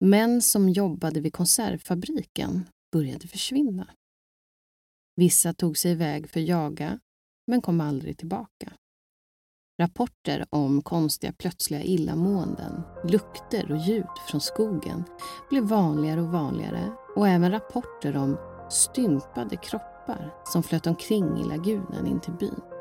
[0.00, 3.88] Män som jobbade vid konservfabriken började försvinna.
[5.16, 7.00] Vissa tog sig iväg för att jaga,
[7.46, 8.72] men kom aldrig tillbaka.
[9.80, 15.04] Rapporter om konstiga plötsliga illamåenden, lukter och ljud från skogen
[15.50, 18.38] blev vanligare och vanligare och även rapporter om
[18.70, 22.75] stympade kroppar som flöt omkring i lagunen in till byn.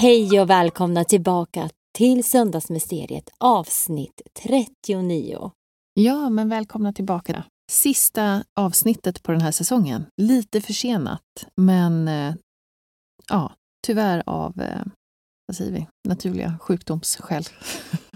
[0.00, 5.50] Hej och välkomna tillbaka till Söndagsmysteriet avsnitt 39.
[5.94, 7.44] Ja, men välkomna tillbaka.
[7.70, 10.06] Sista avsnittet på den här säsongen.
[10.16, 11.22] Lite försenat,
[11.56, 12.34] men eh,
[13.28, 13.52] ja,
[13.86, 14.82] tyvärr av, eh,
[15.46, 17.44] vad säger vi, naturliga sjukdomsskäl.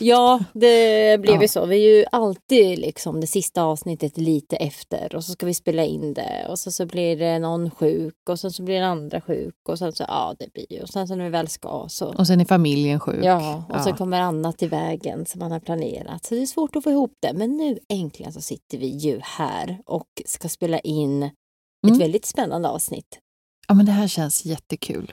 [0.00, 1.42] Ja, det blev Ja.
[1.42, 1.66] ju så.
[1.66, 5.84] Vi är ju alltid liksom det sista avsnittet lite efter och så ska vi spela
[5.84, 9.20] in det och så, så blir det någon sjuk och sen så blir den andra
[9.20, 11.86] sjuk och sen så, ja det blir ju och sen så när vi väl ska
[11.88, 13.24] så Och sen är familjen sjuk.
[13.24, 13.96] Ja, och så Ja.
[13.96, 16.24] kommer annat i vägen som man har planerat.
[16.24, 17.32] Så det är svårt att få ihop det.
[17.32, 21.32] Men nu äntligen så sitter vi ju här och ska spela in ett
[21.86, 21.98] Mm.
[21.98, 23.18] väldigt spännande avsnitt.
[23.68, 25.12] Ja, men det här känns jättekul.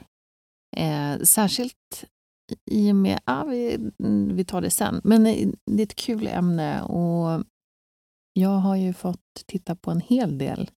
[0.76, 2.04] Eh, särskilt
[2.70, 3.20] i och med...
[3.24, 3.90] Ja, vi,
[4.32, 5.00] vi tar det sen.
[5.04, 7.44] Men eh, det är ett kul ämne och
[8.32, 10.70] jag har ju fått titta på en hel del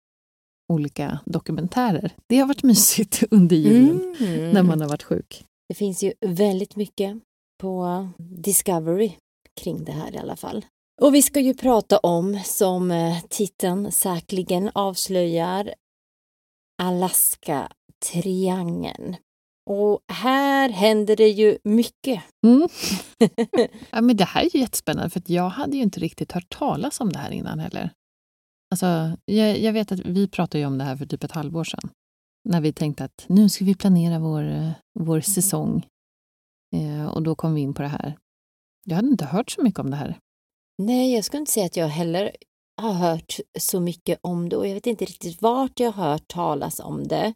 [0.73, 2.11] olika dokumentärer.
[2.27, 4.51] Det har varit mysigt under julen Mm.
[4.51, 5.45] när man har varit sjuk.
[5.69, 7.17] Det finns ju väldigt mycket
[7.61, 9.11] på Discovery
[9.61, 10.65] kring det här i alla fall.
[11.01, 15.73] Och vi ska ju prata om, som eh, titeln säkerligen avslöjar,
[16.81, 19.15] Alaska-triangeln.
[19.69, 22.23] Och här händer det ju mycket.
[22.45, 22.69] Mm.
[23.91, 26.99] ja, men det här är ju jättespännande för jag hade ju inte riktigt hört talas
[26.99, 27.91] om det här innan heller.
[28.71, 31.63] Alltså, jag, jag vet att vi pratade ju om det här för typ ett halvår
[31.63, 31.89] sedan.
[32.49, 35.85] När vi tänkte att nu ska vi planera vår, eh, vår säsong.
[36.75, 38.17] Eh, och då kom vi in på det här.
[38.85, 40.17] Jag hade inte hört så mycket om det här.
[40.77, 42.35] Nej, jag skulle inte säga att jag heller
[42.81, 46.27] har hört så mycket om det och jag vet inte riktigt vart jag har hört
[46.27, 47.33] talas om det.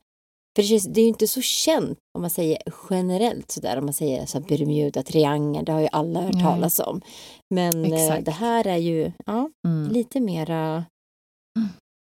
[0.56, 2.58] För det, är ju inte så känt om man säger
[2.90, 6.44] generellt sådär, om man säger så här Bermuda-triangeln, det har ju alla hört Nej.
[6.44, 7.02] talas om.
[7.50, 8.26] Men eh, Exakt.
[8.26, 9.92] det här är ju ja, Mm.
[9.92, 10.86] lite mera,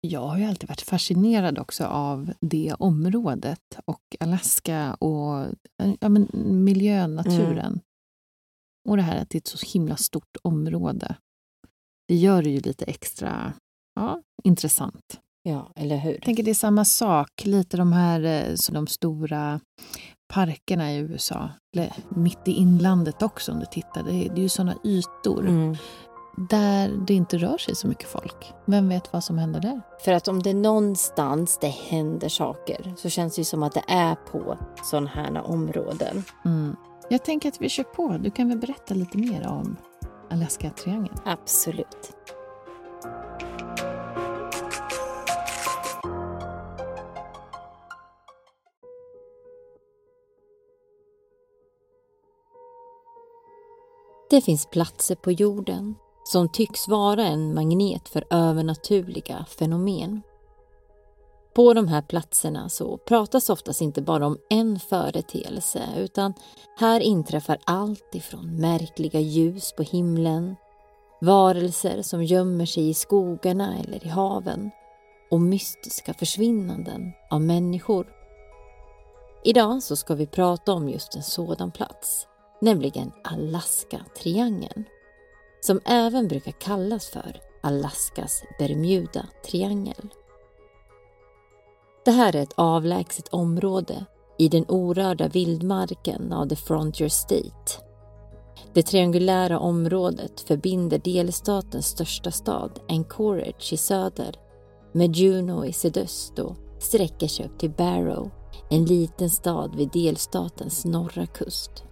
[0.00, 5.38] Jag har ju alltid varit fascinerad också av det området och Alaska och
[5.82, 6.28] eh, ja, men
[6.64, 7.80] miljön, naturen.
[8.88, 11.16] Och det här att det är ett så himla stort område.
[12.08, 13.52] Det gör det ju lite extra
[13.94, 15.20] ja, intressant.
[15.50, 16.12] Ja, eller hur?
[16.12, 19.60] Jag tänker det är samma sak, lite de här eh, så de stora
[20.28, 21.48] parkerna i USA.
[21.74, 24.02] Eller mitt i inlandet också om du tittar.
[24.02, 25.76] Det är, det är ju sådana ytor Mm.
[26.50, 28.52] där det inte rör sig så mycket folk.
[28.66, 29.80] Vem vet vad som händer där?
[30.04, 33.74] För att om det är någonstans det händer saker så känns det ju som att
[33.74, 36.22] det är på sådana här områden.
[36.44, 36.76] Mm.
[37.10, 38.18] Jag tänker att vi kör på.
[38.20, 39.76] Du kan väl berätta lite mer om
[40.30, 41.16] Alaska-triangeln?
[41.24, 42.12] Absolut.
[54.30, 55.94] Det finns platser på jorden
[56.24, 60.22] som tycks vara en magnet för övernaturliga fenomen.
[61.54, 66.34] På de här platserna så pratas oftast inte bara om en företeelse utan
[66.78, 70.56] här inträffar allt ifrån märkliga ljus på himlen,
[71.20, 74.70] varelser som gömmer sig i skogarna eller i haven
[75.30, 78.06] och mystiska försvinnanden av människor.
[79.44, 82.26] Idag så ska vi prata om just en sådan plats,
[82.60, 84.84] nämligen Alaska-triangeln
[85.60, 90.08] som även brukar kallas för Alaskas Bermuda-triangel.
[92.04, 94.04] Det här är ett avlägset område
[94.38, 97.86] i den orörda vildmarken av The Frontier State.
[98.72, 104.36] Det triangulära området förbinder delstatens största stad, Anchorage i söder,
[104.92, 108.30] med Juneau i sydöst och sträcker sig upp till Barrow,
[108.70, 111.85] en liten stad vid delstatens norra kust.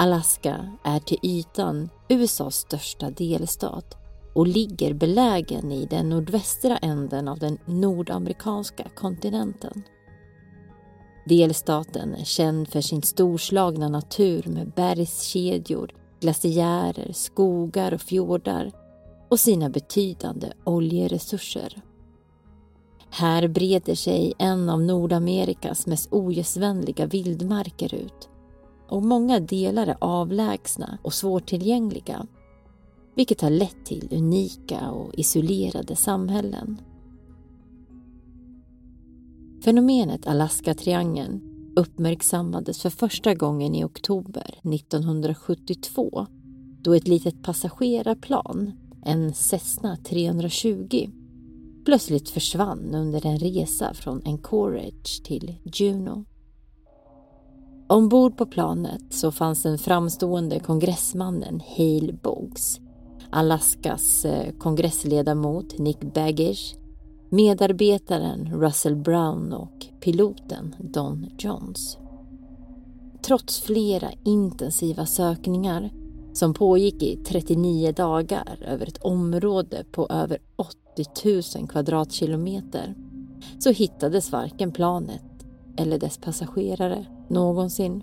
[0.00, 3.96] Alaska är till ytan USAs största delstat
[4.34, 9.82] och ligger belägen i den nordvästra änden av den nordamerikanska kontinenten.
[11.26, 18.72] Delstaten är känd för sin storslagna natur med bergskedjor, glaciärer, skogar och fjordar
[19.28, 21.82] och sina betydande oljeresurser.
[23.10, 28.28] Här breder sig en av Nordamerikas mest ogästvänliga vildmarker ut
[28.88, 32.26] och många delar är avlägsna och svårtillgängliga
[33.14, 36.80] vilket har lett till unika och isolerade samhällen.
[39.64, 41.40] Fenomenet Alaska-triangeln
[41.76, 46.26] uppmärksammades för första gången i oktober 1972
[46.82, 48.72] då ett litet passagerarplan,
[49.04, 51.10] en Cessna 320,
[51.84, 56.24] plötsligt försvann under en resa från Anchorage till Juneau.
[57.90, 62.80] Ombord på planet så fanns den framstående kongressmannen Hale Boggs,
[63.30, 66.76] Alaskas eh, kongressledamot Nick Baggish,
[67.30, 71.98] medarbetaren Russell Brown och piloten Don Johns.
[73.22, 75.90] Trots flera intensiva sökningar
[76.32, 82.94] som pågick i 39 dagar över ett område på över 80 000 kvadratkilometer
[83.58, 85.27] så hittades varken planet
[85.78, 88.02] eller dess passagerare någonsin.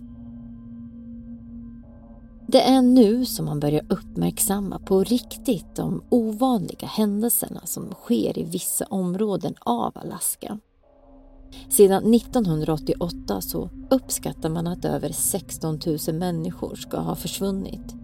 [2.47, 8.43] Det är nu som man börjar uppmärksamma på riktigt de ovanliga händelserna som sker i
[8.43, 10.59] vissa områden av Alaska.
[11.69, 17.95] Sedan 1988 så uppskattar man att över 16 000 människor ska ha försvunnit.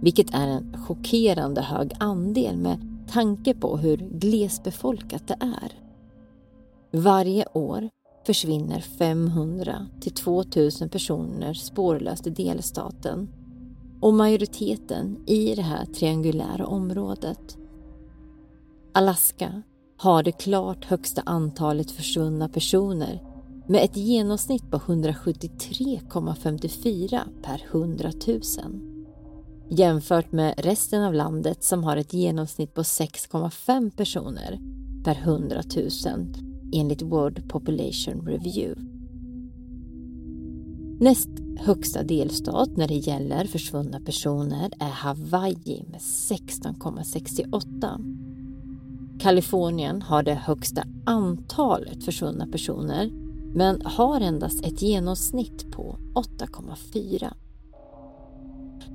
[0.00, 2.78] Vilket är en chockerande hög andel med
[3.12, 5.72] tanke på hur glesbefolkat det är.
[6.92, 7.88] Varje år
[8.26, 13.28] försvinner 500 till 2000 personer spårlöst i delstaten.
[14.00, 17.56] Och majoriteten i det här triangulära området.
[18.94, 19.62] Alaska
[19.96, 23.22] har det klart högsta antalet försvunna personer
[23.68, 28.40] med ett genomsnitt på 173,54 per 100 000
[29.70, 34.58] jämfört med resten av landet som har ett genomsnitt på 6,5 personer
[35.04, 35.90] per 100 000
[36.72, 38.80] enligt World Population Review.
[41.00, 41.28] Näst
[41.58, 48.16] högsta delstat när det gäller försvunna personer är Hawaii med 16,68.
[49.20, 53.10] Kalifornien har det högsta antalet försvunna personer
[53.54, 57.32] men har endast ett genomsnitt på 8,4.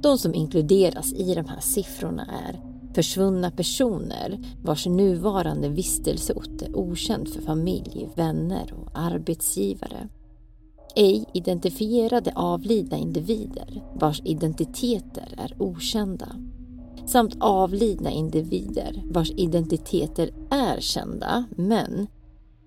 [0.01, 7.29] De som inkluderas i de här siffrorna är försvunna personer vars nuvarande vistelseort är okänd
[7.29, 10.09] för familj, vänner och arbetsgivare
[10.95, 16.35] ej identifierade avlidna individer vars identiteter är okända
[17.05, 22.07] samt avlidna individer vars identiteter är kända men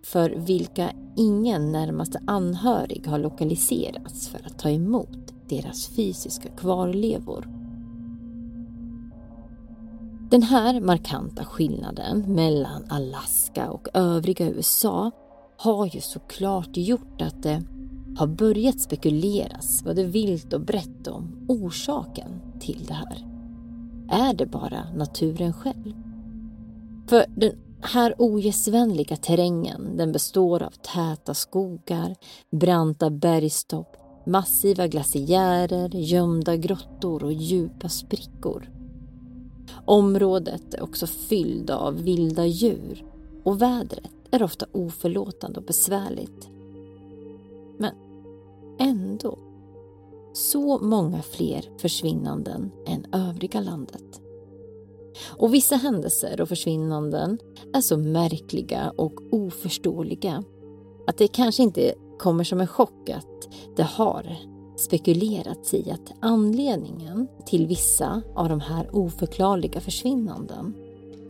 [0.05, 7.49] för vilka ingen närmaste anhörig har lokaliserats för att ta emot deras fysiska kvarlevor.
[10.31, 15.11] Den här markanta skillnaden mellan Alaska och övriga USA
[15.57, 17.63] har ju såklart gjort att det
[18.19, 23.27] har börjat spekuleras både vilt och brett om orsaken till det här.
[24.11, 25.93] Är det bara naturen själv?
[27.09, 32.17] För den här ogästvänliga terrängen den består av täta skogar,
[32.51, 38.78] branta bergstopp, massiva glaciärer, gömda grottor och djupa sprickor.
[39.89, 43.05] Området är också fyllt av vilda djur
[43.45, 46.49] och vädret är ofta oförlåtande och besvärligt.
[47.79, 47.95] Men
[48.79, 49.39] ändå
[50.33, 54.21] så många fler försvinnanden än övriga landet.
[55.27, 57.39] Och vissa händelser och försvinnanden
[57.75, 60.45] är så märkliga och oförståeliga
[61.07, 64.37] att det kanske inte kommer som en chock att det har
[64.81, 70.75] spekulerats i att anledningen till vissa av de här oförklarliga försvinnanden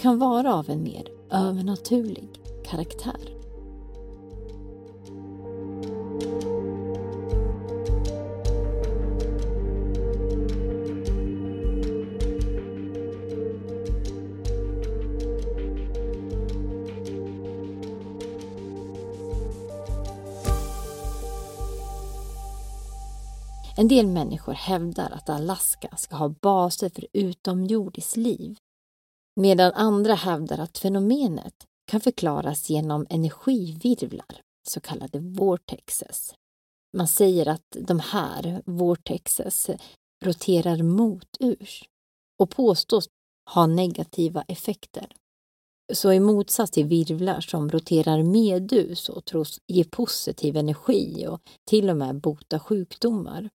[0.01, 2.29] kan vara av en mer övernaturlig
[2.65, 3.38] karaktär.
[23.79, 28.57] En del människor hävdar att Alaska ska ha baser för utomjordiskt liv,
[29.41, 31.55] medan andra hävdar att fenomenet
[31.91, 36.35] kan förklaras genom energivirvlar, så kallade vortexes.
[36.97, 39.71] Man säger att de här vortexes
[40.25, 41.89] roterar moturs
[42.39, 43.09] och påstås
[43.55, 45.13] ha negativa effekter.
[45.93, 51.91] Så i motsats till virvlar som roterar medus och tros ge positiv energi och till
[51.91, 53.49] och med bota sjukdomar,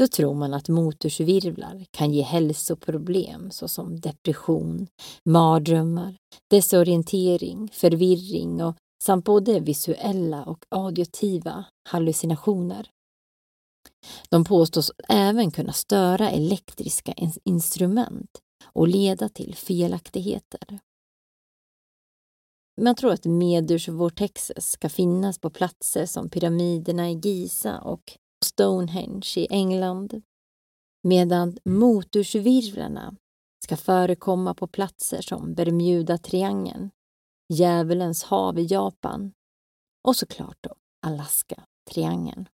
[0.00, 4.86] så tror man att motorsvirvlar kan ge hälsoproblem såsom depression,
[5.24, 6.16] mardrömmar,
[6.50, 12.90] desorientering, förvirring och samt både visuella och auditiva hallucinationer.
[14.28, 17.14] De påstås även kunna störa elektriska
[17.44, 18.30] instrument
[18.64, 20.78] och leda till felaktigheter.
[22.80, 29.46] Man tror att medursvortexes ska finnas på platser som pyramiderna i Giza och Stonehenge i
[29.50, 30.22] England,
[31.02, 33.16] medan motorsvirvlarna
[33.64, 36.90] ska förekomma på platser som Bermuda-triangeln,
[37.52, 39.32] Djävulens hav i Japan
[40.08, 40.74] och såklart då
[41.06, 42.48] Alaska-triangeln.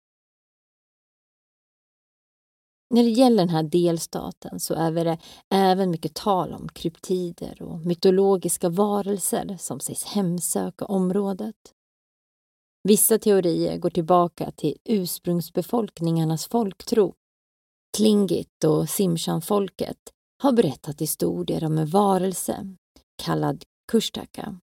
[2.91, 5.19] När det gäller den här delstaten så är det
[5.51, 11.57] även mycket tal om kryptider och mytologiska varelser som sägs hemsöka området.
[12.89, 17.15] Vissa teorier går tillbaka till ursprungsbefolkningarnas folktro.
[17.97, 19.99] Tlingit och Simshan-folket
[20.43, 22.77] har berättat historier om en varelse
[23.23, 24.61] kallad Kushtaka.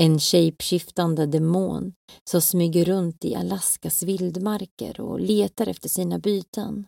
[0.00, 1.94] En shapeshiftande demon
[2.30, 6.86] som smyger runt i Alaskas vildmarker och letar efter sina byten.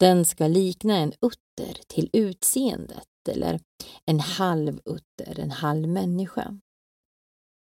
[0.00, 3.60] Den ska likna en utter till utseendet eller
[4.04, 6.58] en halv utter, en halv människa.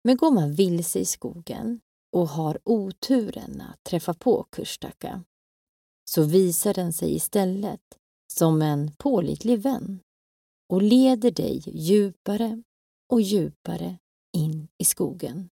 [0.05, 1.81] Men går man vilse i skogen
[2.13, 5.25] och har oturen att träffa på Kushtaka
[6.11, 7.99] så visar den sig istället
[8.33, 10.01] som en pålitlig vän
[10.69, 12.63] och leder dig djupare
[13.13, 13.99] och djupare
[14.37, 15.49] in i skogen.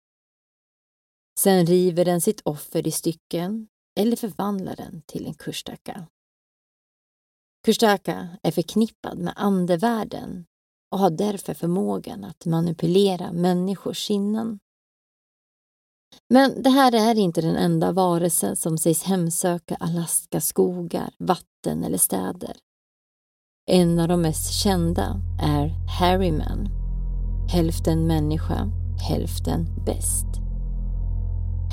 [1.38, 3.68] Sen river den sitt offer i stycken
[4.00, 6.06] eller förvandlar den till en kushtaka.
[7.64, 10.46] Kushtaka är förknippad med andevärlden
[10.90, 14.58] och har därför förmågan att manipulera människors sinnen.
[16.28, 21.98] Men det här är inte den enda varelsen som sägs hemsöka Alaskas skogar, vatten eller
[21.98, 22.56] städer.
[23.70, 26.68] En av de mest kända är Harryman.
[27.52, 28.68] Hälften människa,
[29.08, 30.26] hälften bäst.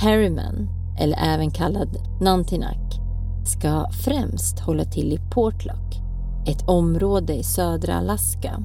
[0.02, 0.70] Harryman,
[1.00, 1.90] eller även kallad
[2.22, 3.00] Nantinak,
[3.46, 5.96] ska främst hålla till i Portlock,
[6.48, 8.64] ett område i södra Alaska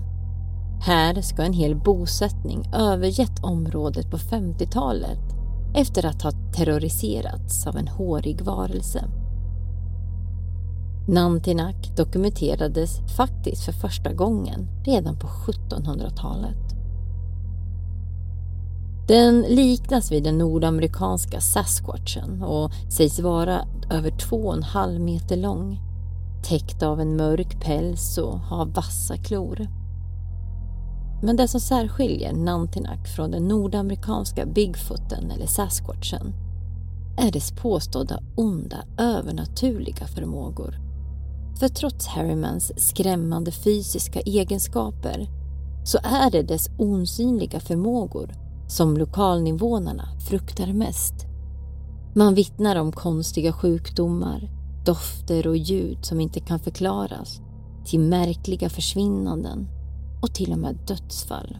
[0.80, 5.20] här ska en hel bosättning övergett området på 50-talet
[5.74, 9.04] efter att ha terroriserats av en hårig varelse.
[11.08, 16.74] Nantinak dokumenterades faktiskt för första gången redan på 1700-talet.
[19.08, 25.36] Den liknas vid den nordamerikanska Sasquatchen och sägs vara över två och en halv meter
[25.36, 25.80] lång,
[26.42, 29.79] täckt av en mörk päls och ha vassa klor.
[31.22, 36.32] Men det som särskiljer Nantinak från den nordamerikanska Bigfooten eller Sasquatchen
[37.18, 40.74] är dess påstådda onda övernaturliga förmågor.
[41.58, 45.28] För trots Harrymans skrämmande fysiska egenskaper
[45.84, 48.34] så är det dess osynliga förmågor
[48.68, 51.14] som lokalnivånarna fruktar mest.
[52.14, 54.50] Man vittnar om konstiga sjukdomar,
[54.86, 57.40] dofter och ljud som inte kan förklaras
[57.84, 59.68] till märkliga försvinnanden
[60.22, 61.58] och till och med dödsfall.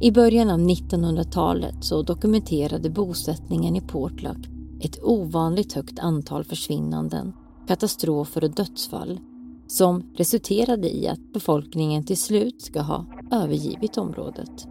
[0.00, 4.46] I början av 1900-talet så dokumenterade bosättningen i Portlock
[4.80, 7.32] ett ovanligt högt antal försvinnanden,
[7.68, 9.20] katastrofer och dödsfall
[9.66, 14.66] som resulterade i att befolkningen till slut ska ha övergivit området.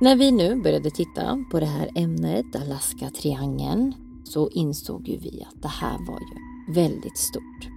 [0.00, 3.94] När vi nu började titta på det här ämnet, Alaska-triangeln,
[4.24, 7.71] så insåg ju vi att det här var ju väldigt stort.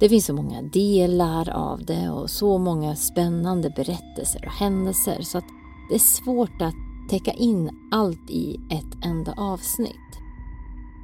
[0.00, 5.38] Det finns så många delar av det och så många spännande berättelser och händelser så
[5.38, 5.44] att
[5.88, 6.74] det är svårt att
[7.10, 9.96] täcka in allt i ett enda avsnitt.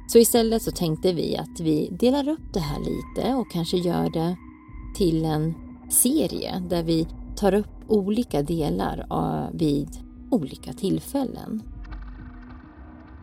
[0.07, 4.09] Så istället så tänkte vi att vi delar upp det här lite och kanske gör
[4.09, 4.35] det
[4.95, 5.53] till en
[5.89, 9.89] serie där vi tar upp olika delar eh, vid
[10.31, 11.63] olika tillfällen.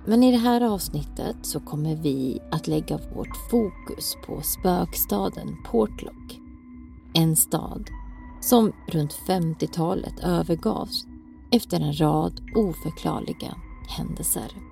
[0.08, 6.38] Men i det här avsnittet så kommer vi att lägga vårt fokus på spökstaden Portlock.
[7.14, 7.90] En stad
[8.40, 11.06] som runt 50-talet övergavs
[11.50, 13.54] efter en rad oförklarliga
[13.88, 14.65] händelser.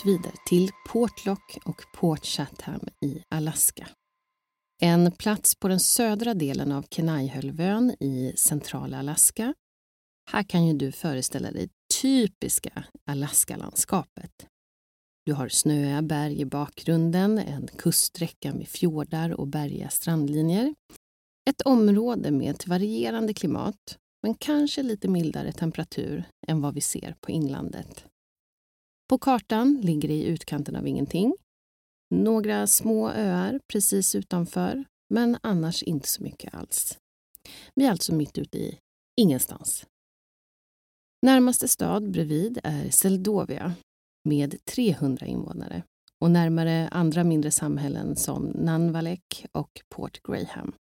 [0.00, 3.88] Oss vidare till Portlock och Port Chatham i Alaska.
[4.82, 9.54] En plats på den södra delen av Kenaihölvön i centrala Alaska.
[10.30, 11.68] Här kan ju du föreställa dig
[12.02, 14.46] typiska Alaskalandskapet.
[15.26, 20.74] Du har snöiga berg i bakgrunden, en kuststräcka med fjordar och bergiga strandlinjer.
[21.50, 27.14] Ett område med ett varierande klimat, men kanske lite mildare temperatur än vad vi ser
[27.20, 28.09] på inlandet.
[29.10, 31.34] På kartan ligger det i utkanten av ingenting.
[32.14, 36.98] Några små öar precis utanför, men annars inte så mycket alls.
[37.74, 38.78] Vi är alltså mitt ute i
[39.20, 39.86] ingenstans.
[41.22, 43.74] Närmaste stad bredvid är Seldovia
[44.28, 45.82] med 300 invånare
[46.18, 50.72] och närmare andra mindre samhällen som Nanvalek och Port Graham.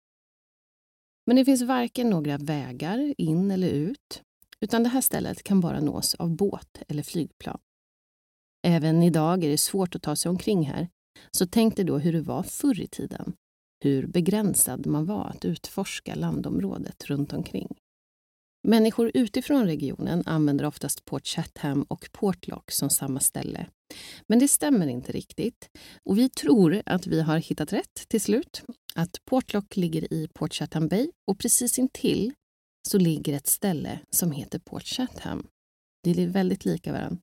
[1.27, 4.23] Men det finns varken några vägar in eller ut
[4.61, 7.59] utan det här stället kan bara nås av båt eller flygplan.
[8.66, 10.88] Även idag är det svårt att ta sig omkring här,
[11.31, 13.33] så tänk dig då hur det var förr i tiden.
[13.85, 17.77] Hur begränsad man var att utforska landområdet runt omkring.
[18.68, 23.66] Människor utifrån regionen använder oftast Port Chatham och Portlock som samma ställe.
[24.27, 25.68] Men det stämmer inte riktigt.
[26.05, 28.62] Och vi tror att vi har hittat rätt till slut.
[28.94, 32.33] Att Portlock ligger i Port Chatham Bay och precis intill
[32.88, 35.47] så ligger ett ställe som heter Port Chatham.
[36.03, 37.18] Det är väldigt lika varandra.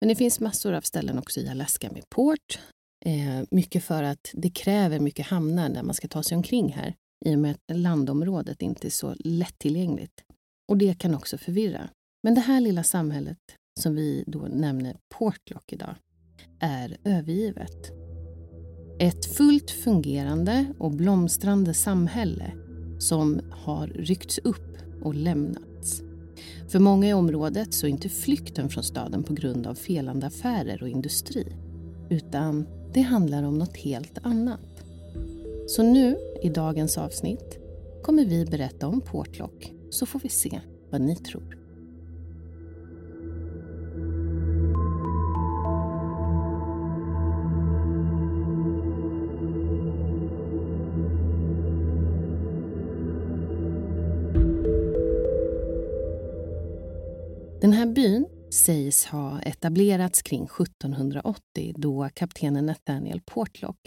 [0.00, 2.58] Men det finns massor av ställen också i Alaska med port.
[3.04, 6.94] Eh, mycket för att det kräver mycket hamnar när man ska ta sig omkring här
[7.24, 10.24] i och med att landområdet inte är så lättillgängligt.
[10.68, 11.90] Och det kan också förvirra.
[12.22, 13.38] Men det här lilla samhället
[13.80, 15.94] som vi då nämner Portlock idag
[16.60, 17.90] är övergivet.
[19.00, 22.52] Ett fullt fungerande och blomstrande samhälle
[22.98, 25.69] som har ryckts upp och lämnat.
[26.68, 30.82] För många i området så är inte flykten från staden på grund av felande affärer
[30.82, 31.56] och industri,
[32.10, 34.84] utan det handlar om något helt annat.
[35.66, 37.58] Så nu, i dagens avsnitt,
[38.02, 41.59] kommer vi berätta om Portlock, så får vi se vad ni tror.
[57.60, 63.78] Den här byn sägs ha etablerats kring 1780 då kaptenen Nathaniel Portlock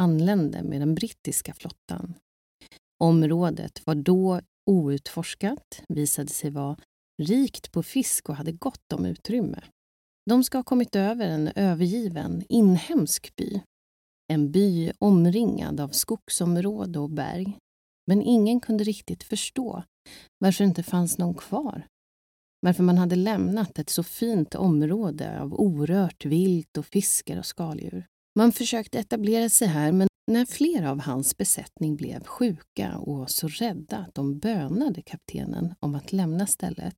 [0.00, 2.14] anlände med den brittiska flottan.
[3.00, 6.76] Området var då outforskat, visade sig vara
[7.22, 9.60] rikt på fisk och hade gott om utrymme.
[10.30, 13.60] De ska ha kommit över en övergiven inhemsk by.
[14.32, 17.58] En by omringad av skogsområde och berg.
[18.06, 19.82] Men ingen kunde riktigt förstå
[20.38, 21.86] varför det inte fanns någon kvar
[22.64, 28.06] varför man hade lämnat ett så fint område av orört vilt och fiskar och skaldjur.
[28.38, 33.48] Man försökte etablera sig här, men när flera av hans besättning blev sjuka och så
[33.48, 36.96] rädda att de bönade kaptenen om att lämna stället.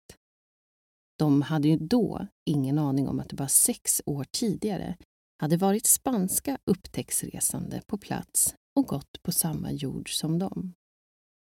[1.18, 4.96] De hade ju då ingen aning om att det bara sex år tidigare
[5.38, 10.74] hade varit spanska upptäcktsresande på plats och gått på samma jord som dem.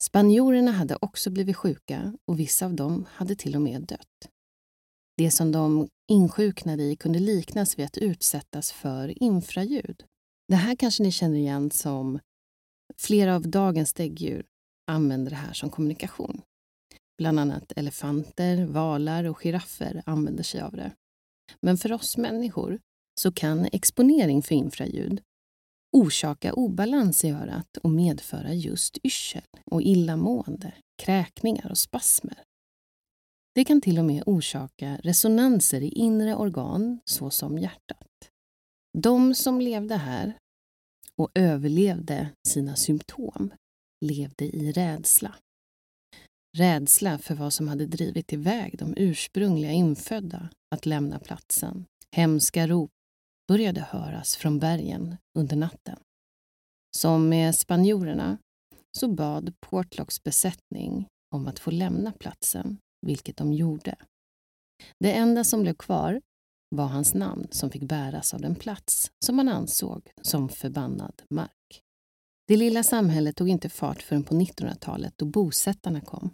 [0.03, 4.29] Spanjorerna hade också blivit sjuka och vissa av dem hade till och med dött.
[5.17, 10.03] Det som de insjuknade i kunde liknas vid att utsättas för infraljud.
[10.47, 12.19] Det här kanske ni känner igen som
[12.97, 14.45] flera av dagens däggdjur
[14.91, 16.41] använder det här som kommunikation.
[17.17, 20.91] Bland annat elefanter, valar och giraffer använder sig av det.
[21.61, 22.79] Men för oss människor
[23.21, 25.21] så kan exponering för infraljud
[25.91, 30.73] orsaka obalans i örat och medföra just yrsel och illamående,
[31.03, 32.43] kräkningar och spasmer.
[33.55, 38.07] Det kan till och med orsaka resonanser i inre organ såsom hjärtat.
[38.97, 40.37] De som levde här
[41.15, 43.53] och överlevde sina symptom
[44.05, 45.35] levde i rädsla.
[46.57, 51.85] Rädsla för vad som hade drivit iväg de ursprungliga infödda att lämna platsen.
[52.15, 52.91] Hemska rop
[53.49, 55.99] började höras från bergen under natten.
[56.97, 58.37] Som med spanjorerna
[58.97, 63.95] så bad Portlocks besättning om att få lämna platsen, vilket de gjorde.
[64.99, 66.21] Det enda som blev kvar
[66.75, 71.81] var hans namn som fick bäras av den plats som man ansåg som förbannad mark.
[72.47, 76.31] Det lilla samhället tog inte fart förrän på 1900-talet då bosättarna kom.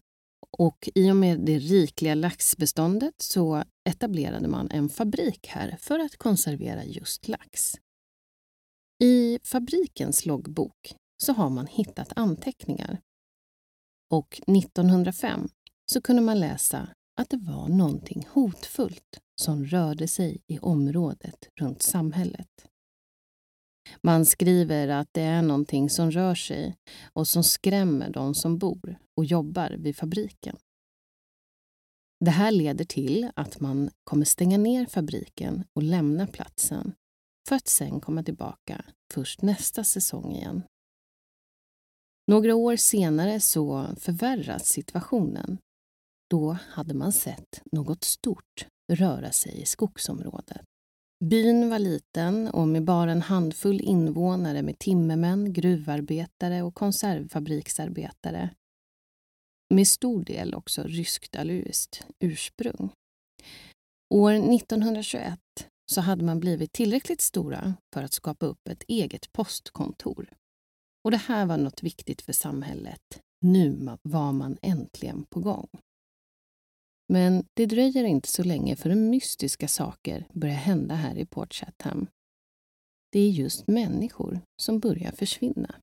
[0.58, 6.18] Och i och med det rikliga laxbeståndet så etablerade man en fabrik här för att
[6.18, 7.74] konservera just lax.
[9.04, 13.00] I fabrikens loggbok så har man hittat anteckningar.
[14.12, 15.48] Och 1905
[15.92, 21.82] så kunde man läsa att det var någonting hotfullt som rörde sig i området runt
[21.82, 22.68] samhället.
[24.02, 26.78] Man skriver att det är någonting som rör sig
[27.14, 30.58] och som skrämmer de som bor och jobbar vid fabriken.
[32.20, 36.94] Det här leder till att man kommer stänga ner fabriken och lämna platsen
[37.48, 40.64] för att sen komma tillbaka först nästa säsong igen.
[42.28, 45.58] Några år senare så förvärras situationen.
[46.30, 50.66] Då hade man sett något stort röra sig i skogsområdet.
[51.24, 58.50] Byn var liten och med bara en handfull invånare med timmermän, gruvarbetare och konservfabriksarbetare.
[59.74, 62.90] Med stor del också ryskt-aluiskt ursprung.
[64.14, 65.40] År 1921
[65.92, 70.30] så hade man blivit tillräckligt stora för att skapa upp ett eget postkontor.
[71.04, 73.22] Och det här var något viktigt för samhället.
[73.42, 75.68] Nu var man äntligen på gång.
[77.08, 82.08] Men det dröjer inte så länge förrän mystiska saker börjar hända här i Port Chatham.
[83.12, 85.76] Det är just människor som börjar försvinna.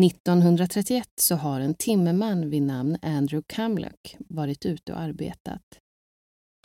[0.00, 5.78] 1931 så har en timmerman vid namn Andrew Camlock varit ute och arbetat.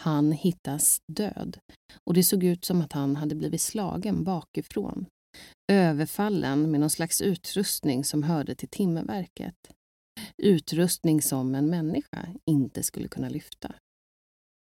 [0.01, 1.57] Han hittas död
[2.03, 5.05] och det såg ut som att han hade blivit slagen bakifrån.
[5.71, 9.55] Överfallen med någon slags utrustning som hörde till timmerverket
[10.37, 13.75] utrustning som en människa inte skulle kunna lyfta.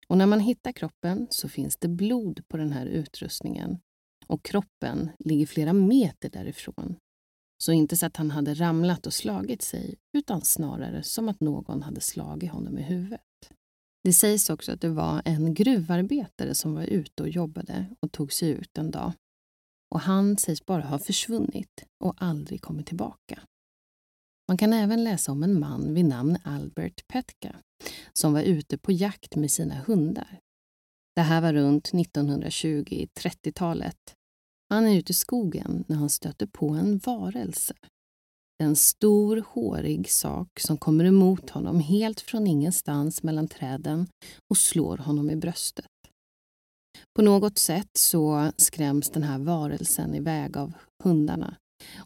[0.08, 3.78] Och när man hittar kroppen så finns det blod på den här utrustningen
[4.26, 6.96] och kroppen ligger flera meter därifrån.
[7.62, 11.82] Så inte så att han hade ramlat och slagit sig utan snarare som att någon
[11.82, 13.20] hade slagit honom i huvudet.
[14.04, 18.32] Det sägs också att det var en gruvarbetare som var ute och jobbade och tog
[18.32, 19.12] sig ut en dag.
[19.90, 23.42] Och han sägs bara ha försvunnit och aldrig kommit tillbaka.
[24.48, 27.56] Man kan även läsa om en man vid namn Albert Petka
[28.12, 30.38] som var ute på jakt med sina hundar.
[31.16, 34.14] Det här var runt 1920-30-talet.
[34.70, 37.74] Han är ute i skogen när han stöter på en varelse.
[38.62, 44.06] En stor, hårig sak som kommer emot honom helt från ingenstans mellan träden
[44.50, 45.86] och slår honom i bröstet.
[47.16, 50.72] På något sätt så skräms den här varelsen iväg av
[51.04, 51.56] hundarna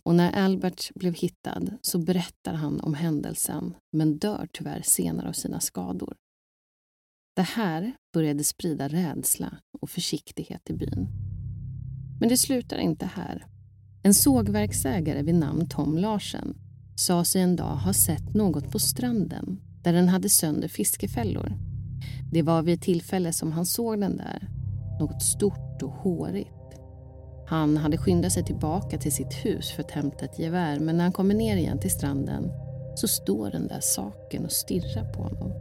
[0.05, 5.33] och när Albert blev hittad så berättar han om händelsen men dör tyvärr senare av
[5.33, 6.17] sina skador.
[7.37, 11.09] Det här började sprida rädsla och försiktighet i byn.
[12.21, 13.47] Men det slutar inte här.
[14.03, 16.55] En sågverksägare vid namn Tom Larsen
[16.97, 21.53] sa sig en dag ha sett något på stranden där den hade sönder fiskefällor.
[22.33, 24.49] Det var vid ett tillfälle som han såg den där.
[25.01, 26.62] Något stort och hårigt.
[27.53, 31.05] Han hade skyndat sig tillbaka till sitt hus för att hämta ett gevär men när
[31.05, 32.53] han kommer ner igen till stranden
[32.95, 35.53] så står den där saken och stirrar på honom.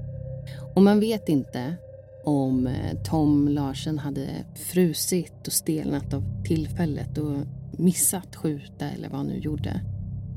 [0.75, 1.75] Och man vet inte
[2.25, 7.37] om eh, Tom Larsen hade frusit och stelnat av tillfället och
[7.71, 9.81] missat skjuta eller vad han nu gjorde.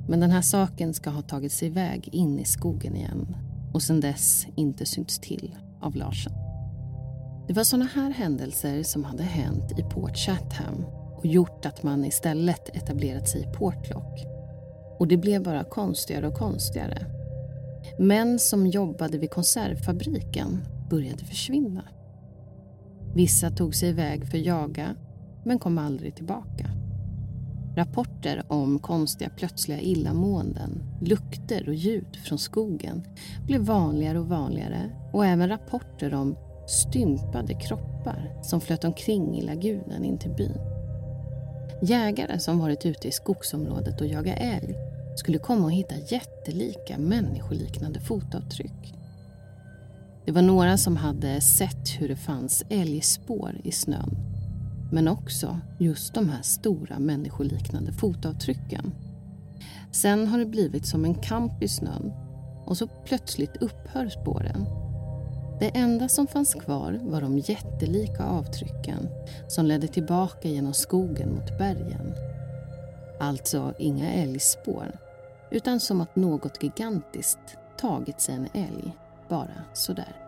[0.08, 3.36] Men den här saken ska ha tagit sig iväg in i skogen igen
[3.74, 6.32] och sedan dess inte synts till av Larsen.
[7.48, 10.84] Det var sådana här händelser som hade hänt i Port Chatham
[11.24, 14.24] och gjort att man istället etablerat sig i Portlock.
[14.98, 17.06] Och det blev bara konstigare och konstigare.
[17.98, 21.84] Män som jobbade vid konservfabriken började försvinna.
[23.14, 24.94] Vissa tog sig iväg för att jaga,
[25.44, 26.70] men kom aldrig tillbaka.
[27.76, 33.02] Rapporter om konstiga plötsliga illamåenden, lukter och ljud från skogen
[33.46, 36.36] blev vanligare och vanligare och även rapporter om
[36.68, 40.73] stympade kroppar som flöt omkring i lagunen in till byn.
[41.82, 44.74] Jägare som varit ute i skogsområdet och jagat älg
[45.16, 48.94] skulle komma och hitta jättelika människoliknande fotavtryck.
[50.24, 54.16] Det var några som hade sett hur det fanns älgspår i snön
[54.92, 58.92] men också just de här stora människoliknande fotavtrycken.
[59.92, 62.12] Sen har det blivit som en kamp i snön
[62.64, 64.83] och så plötsligt upphör spåren.
[65.58, 69.08] Det enda som fanns kvar var de jättelika avtrycken
[69.48, 72.14] som ledde tillbaka genom skogen mot bergen.
[73.20, 74.98] Alltså inga älgspår,
[75.50, 78.96] utan som att något gigantiskt tagit sig en älg,
[79.28, 80.23] bara sådär.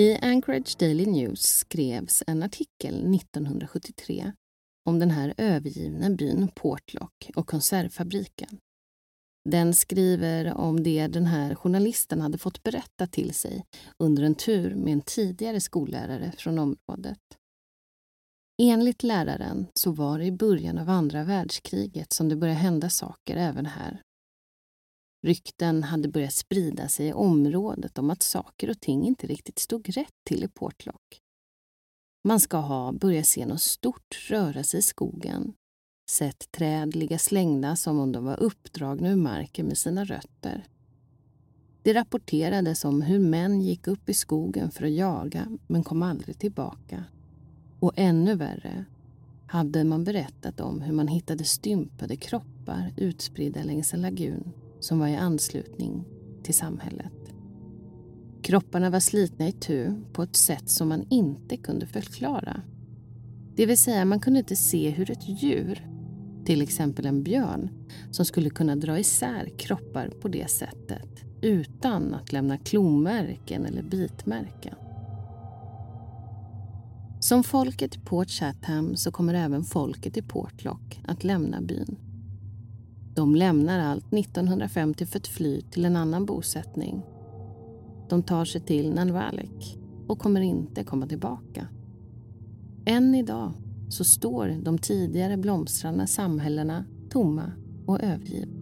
[0.00, 4.32] I Anchorage Daily News skrevs en artikel 1973
[4.84, 8.58] om den här övergivna byn Portlock och konservfabriken.
[9.48, 13.64] Den skriver om det den här journalisten hade fått berätta till sig
[13.98, 17.18] under en tur med en tidigare skollärare från området.
[18.62, 23.36] Enligt läraren så var det i början av andra världskriget som det började hända saker
[23.36, 24.02] även här.
[25.22, 29.96] Rykten hade börjat sprida sig i området om att saker och ting inte riktigt stod
[29.96, 31.20] rätt till i Portlock.
[32.24, 35.52] Man ska ha börjat se något stort röra sig i skogen,
[36.10, 40.66] sett träd ligga slängda som om de var uppdragna ur marken med sina rötter.
[41.82, 46.38] Det rapporterades om hur män gick upp i skogen för att jaga men kom aldrig
[46.38, 47.04] tillbaka.
[47.80, 48.84] Och ännu värre
[49.46, 55.08] hade man berättat om hur man hittade stympade kroppar utspridda längs en lagun som var
[55.08, 56.04] i anslutning
[56.42, 57.12] till samhället.
[58.42, 62.62] Kropparna var slitna i tu på ett sätt som man inte kunde förklara.
[63.56, 65.88] Det vill säga, man kunde inte se hur ett djur,
[66.44, 67.70] till exempel en björn,
[68.10, 74.74] som skulle kunna dra isär kroppar på det sättet utan att lämna klomärken eller bitmärken.
[77.20, 82.07] Som folket i Port Chatham så kommer även folket i Portlock att lämna byn.
[83.18, 87.02] De lämnar allt 1950 för att fly till en annan bosättning.
[88.08, 91.66] De tar sig till Nanvalek och kommer inte komma tillbaka.
[92.86, 93.52] Än idag
[93.88, 97.52] så står de tidigare blomstrande samhällena tomma
[97.86, 98.60] och övergivna.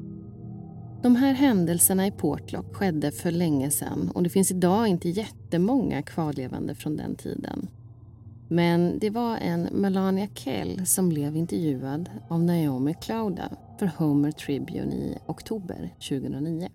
[1.03, 6.03] De här händelserna i Portlock skedde för länge sedan och det finns idag inte jättemånga
[6.03, 7.69] kvarlevande från den tiden.
[8.49, 14.95] Men det var en Melania Kell som blev intervjuad av Naomi Clauda för Homer Tribune
[14.95, 16.69] i oktober 2009.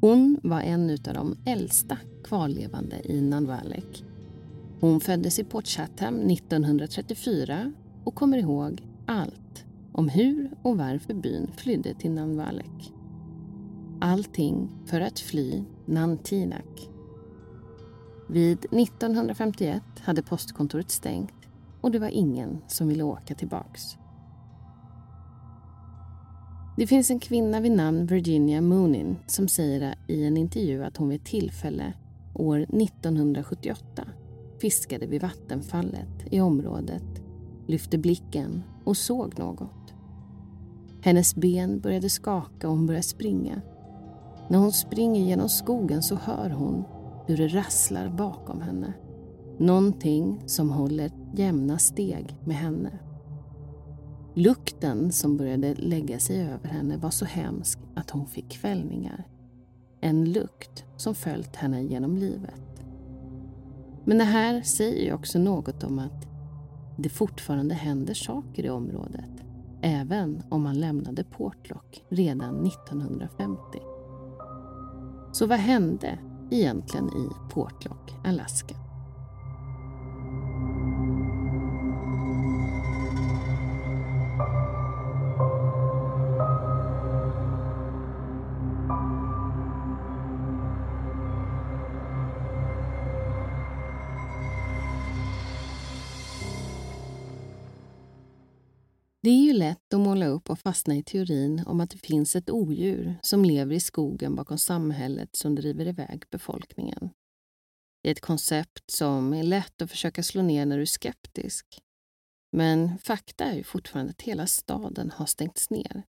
[0.00, 4.04] Hon var en av de äldsta kvarlevande i Nanvalek.
[4.80, 7.72] Hon föddes i Port Chatham 1934
[8.04, 12.92] och kommer ihåg allt om hur och varför byn flydde till Nanvalek.
[14.00, 16.93] Allting för att fly Nantinak
[18.34, 21.34] vid 1951 hade postkontoret stängt
[21.80, 23.96] och det var ingen som ville åka tillbaks.
[26.76, 31.08] Det finns en kvinna vid namn Virginia Moonin som säger i en intervju att hon
[31.08, 31.92] vid ett tillfälle
[32.34, 34.04] år 1978
[34.60, 37.22] fiskade vid vattenfallet i området,
[37.66, 39.94] lyfte blicken och såg något.
[41.02, 43.60] Hennes ben började skaka och hon började springa.
[44.48, 46.84] När hon springer genom skogen så hör hon
[47.26, 48.92] hur det rasslar bakom henne.
[49.58, 52.98] Någonting som håller jämna steg med henne.
[54.34, 59.24] Lukten som började lägga sig över henne var så hemsk att hon fick kvällningar.
[60.00, 62.84] En lukt som följt henne genom livet.
[64.04, 66.26] Men det här säger ju också något om att
[66.98, 69.44] det fortfarande händer saker i området
[69.84, 73.60] även om man lämnade Portlock redan 1950.
[75.32, 76.18] Så vad hände
[76.54, 78.83] egentligen i Portlock, Alaska.
[100.14, 103.80] Måla upp och fastna i teorin om att det finns ett odjur som lever i
[103.80, 107.10] skogen bakom samhället som driver iväg befolkningen.
[108.02, 111.78] Det är ett koncept som är lätt att försöka slå ner när du är skeptisk.
[112.52, 116.02] Men fakta är ju fortfarande att hela staden har stängts ner.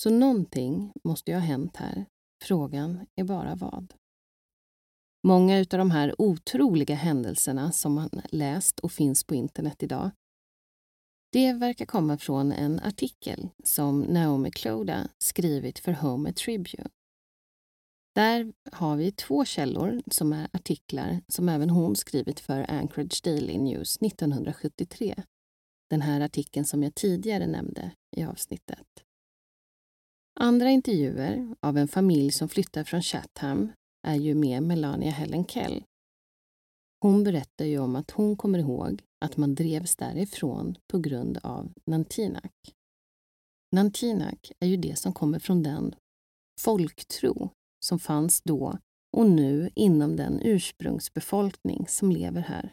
[0.00, 2.06] Så någonting måste ju ha hänt här.
[2.44, 3.94] Frågan är bara vad.
[5.26, 10.10] Många av de här otroliga händelserna som man läst och finns på internet idag
[11.32, 16.88] det verkar komma från en artikel som Naomi Cloda skrivit för Home Tribune.
[18.14, 23.58] Där har vi två källor som är artiklar som även hon skrivit för Anchorage Daily
[23.58, 25.22] News 1973.
[25.90, 28.86] Den här artikeln som jag tidigare nämnde i avsnittet.
[30.40, 33.72] Andra intervjuer av en familj som flyttar från Chatham
[34.06, 35.84] är ju med Melania Helen Kell.
[37.00, 41.72] Hon berättar ju om att hon kommer ihåg att man drevs därifrån på grund av
[41.86, 42.52] Nantinak.
[43.72, 45.94] Nantinak är ju det som kommer från den
[46.60, 47.50] folktro
[47.84, 48.78] som fanns då
[49.16, 52.72] och nu inom den ursprungsbefolkning som lever här.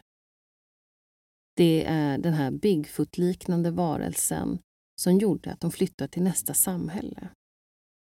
[1.56, 4.58] Det är den här Bigfoot-liknande varelsen
[5.00, 7.28] som gjorde att de flyttade till nästa samhälle.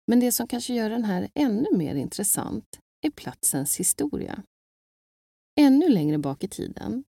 [0.07, 4.43] Men det som kanske gör den här ännu mer intressant är platsens historia.
[5.59, 7.03] Ännu längre bak i tiden,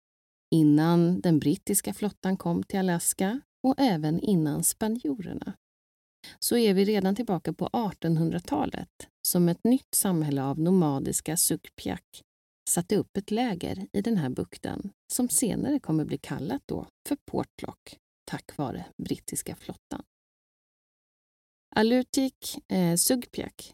[0.54, 5.54] innan den brittiska flottan kom till Alaska och även innan spanjorerna,
[6.40, 12.24] så är vi redan tillbaka på 1800-talet som ett nytt samhälle av nomadiska Sukpjak
[12.70, 17.18] satte upp ett läger i den här bukten som senare kommer bli kallat då för
[17.32, 20.04] Portlock tack vare brittiska flottan.
[21.76, 23.74] Alutik eh, Sugpiak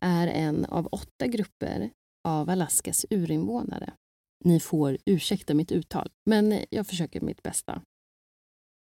[0.00, 1.90] är en av åtta grupper
[2.24, 3.92] av Alaskas urinvånare.
[4.44, 7.82] Ni får ursäkta mitt uttal, men jag försöker mitt bästa.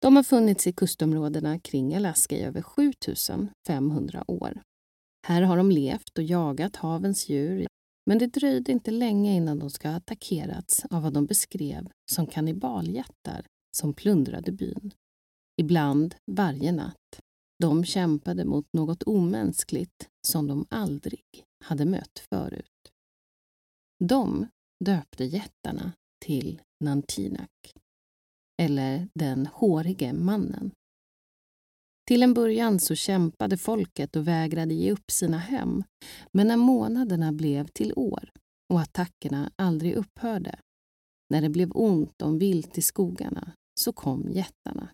[0.00, 4.62] De har funnits i kustområdena kring Alaska i över 7500 år.
[5.26, 7.66] Här har de levt och jagat havens djur,
[8.06, 12.26] men det dröjde inte länge innan de ska ha attackerats av vad de beskrev som
[12.26, 14.90] kannibaljättar som plundrade byn.
[15.56, 17.20] Ibland varje natt.
[17.58, 22.92] De kämpade mot något omänskligt som de aldrig hade mött förut.
[24.04, 24.46] De
[24.84, 25.92] döpte jättarna
[26.24, 27.74] till Nantinak,
[28.62, 30.70] eller den hårige mannen.
[32.06, 35.84] Till en början så kämpade folket och vägrade ge upp sina hem,
[36.32, 38.30] men när månaderna blev till år
[38.72, 40.58] och attackerna aldrig upphörde,
[41.30, 44.88] när det blev ont om vilt i skogarna, så kom jättarna.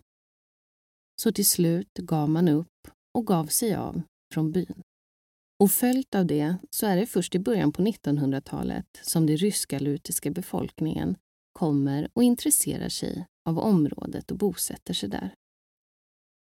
[1.21, 4.01] Så till slut gav man upp och gav sig av
[4.33, 4.81] från byn.
[5.61, 9.79] Och följt av det så är det först i början på 1900-talet som den ryska
[9.79, 11.17] lutiska befolkningen
[11.53, 15.35] kommer och intresserar sig av området och bosätter sig där.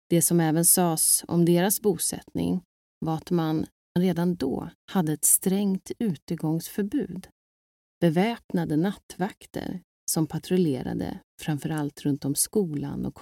[0.09, 2.63] Det som även sades om deras bosättning
[2.99, 3.67] var att man
[3.99, 7.29] redan då hade ett strängt utegångsförbud.
[8.01, 13.15] Beväpnade nattvakter som patrullerade framför allt runt om skolan och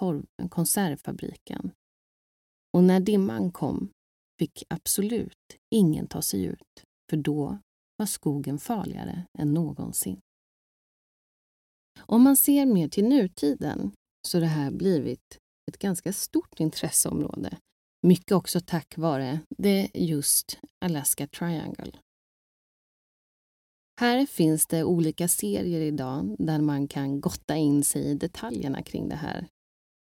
[0.50, 1.70] konservfabriken.
[2.72, 3.90] Och när dimman kom
[4.38, 7.59] fick absolut ingen ta sig ut, för då
[7.96, 10.20] var skogen farligare än någonsin.
[12.00, 13.92] Om man ser mer till nutiden
[14.28, 17.59] så har det här blivit ett ganska stort intresseområde.
[18.07, 21.92] Mycket också tack vare det just Alaska Triangle.
[24.00, 29.09] Här finns det olika serier idag där man kan gotta in sig i detaljerna kring
[29.09, 29.48] det här.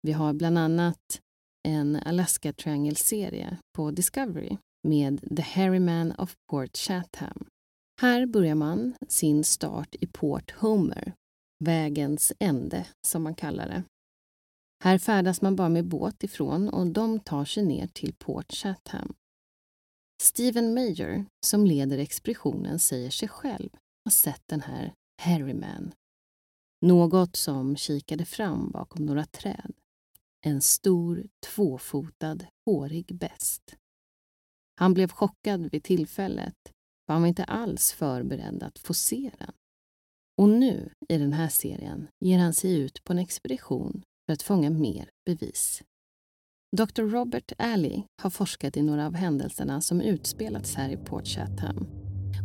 [0.03, 1.21] Vi har bland annat
[1.69, 7.47] en Alaska Triangle-serie på Discovery med The Harryman of Port Chatham.
[8.01, 11.15] Här börjar man sin start i Port Homer,
[11.65, 13.83] vägens ände som man kallar det.
[14.85, 19.15] Här färdas man bara med båt ifrån och de tar sig ner till Port Chatham.
[20.23, 23.71] Stephen Major, som leder expeditionen, säger sig själv
[24.05, 25.93] ha sett den här Harryman.
[26.81, 29.73] Något som kikade fram bakom några träd.
[30.47, 33.77] En stor, tvåfotad, hårig bäst.
[34.77, 36.55] Han blev chockad vid tillfället,
[37.07, 39.53] för han var inte alls förberedd att få se den.
[40.39, 44.43] Och nu, i den här serien, ger han sig ut på en expedition för att
[44.43, 45.83] fånga mer bevis.
[46.77, 47.03] Dr.
[47.03, 51.87] Robert Alley har forskat i några av händelserna som utspelats här i Port Chatham.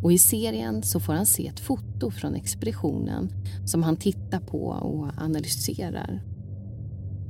[0.03, 3.29] Och i serien så får han se ett foto från expeditionen
[3.65, 6.23] som han tittar på och analyserar.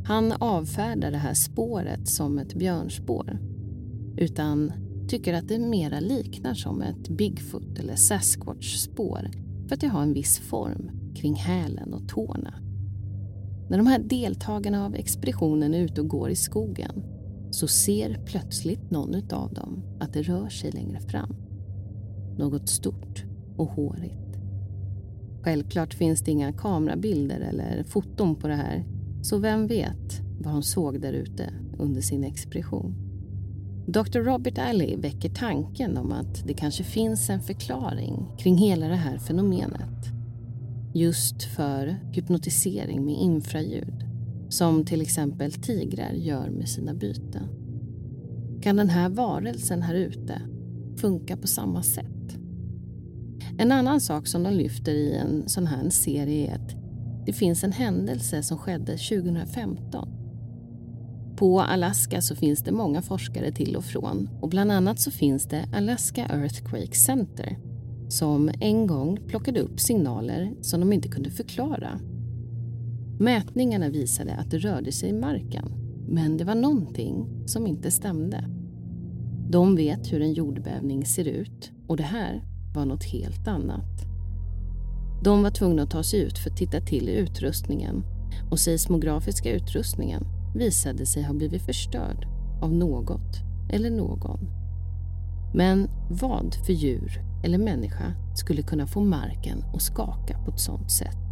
[0.05, 3.39] Han avfärdar det här spåret som ett björnspår
[4.17, 4.73] utan
[5.07, 9.29] tycker att det mera liknar som ett Bigfoot eller Sasquatch-spår
[9.67, 12.53] för att det har en viss form kring hälen och tårna.
[13.69, 17.03] När de här deltagarna av expeditionen är ute och går i skogen
[17.51, 21.35] så ser plötsligt någon av dem att det rör sig längre fram.
[22.37, 23.23] Något stort
[23.57, 24.37] och hårigt.
[25.41, 28.85] Självklart finns det inga kamerabilder eller foton på det här
[29.21, 33.06] så vem vet vad de såg där ute under sin expedition.
[33.89, 34.19] Dr.
[34.19, 39.17] Robert Alley väcker tanken om att det kanske finns en förklaring kring hela det här
[39.17, 40.05] fenomenet.
[40.93, 44.05] Just för hypnotisering med infraljud,
[44.49, 47.43] som till exempel tigrar gör med sina byten.
[48.61, 50.41] Kan den här varelsen här ute
[50.97, 52.37] funka på samma sätt?
[53.57, 56.75] En annan sak som de lyfter i en sån här serie är att
[57.25, 60.16] det finns en händelse som skedde 2015
[61.37, 65.45] på Alaska så finns det många forskare till och från och bland annat så finns
[65.45, 67.57] det Alaska Earthquake Center
[68.09, 71.99] som en gång plockade upp signaler som de inte kunde förklara.
[73.19, 75.71] Mätningarna visade att det rörde sig i marken
[76.07, 78.43] men det var någonting som inte stämde.
[79.49, 82.43] De vet hur en jordbävning ser ut och det här
[82.75, 84.05] var något helt annat.
[85.23, 88.03] De var tvungna att ta sig ut för att titta till utrustningen
[88.51, 92.27] och seismografiska utrustningen visade sig ha blivit förstörd
[92.61, 93.37] av något
[93.69, 94.39] eller någon.
[95.53, 100.91] Men vad för djur eller människa skulle kunna få marken att skaka på ett sådant
[100.91, 101.27] sätt?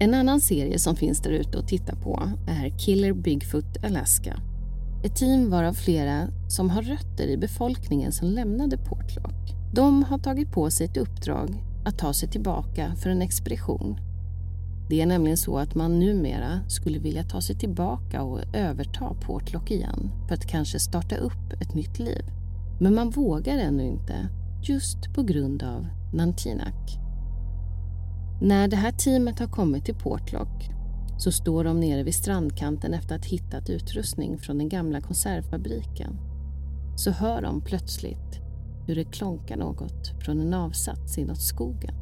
[0.00, 4.40] En annan serie som finns där ute att titta på är Killer Bigfoot Alaska.
[5.04, 9.54] Ett team varav flera som har rötter i befolkningen som lämnade Portlock.
[9.74, 14.11] De har tagit på sig ett uppdrag att ta sig tillbaka för en expedition
[14.92, 19.70] det är nämligen så att man numera skulle vilja ta sig tillbaka och överta Portlock
[19.70, 22.24] igen för att kanske starta upp ett nytt liv.
[22.80, 24.28] Men man vågar ännu inte,
[24.62, 26.98] just på grund av Nantinak.
[28.42, 30.70] När det här teamet har kommit till Portlock
[31.18, 36.16] så står de nere vid strandkanten efter att ha hittat utrustning från den gamla konservfabriken.
[36.96, 38.40] Så hör de plötsligt
[38.86, 42.01] hur det klonkar något från en avsats inåt skogen.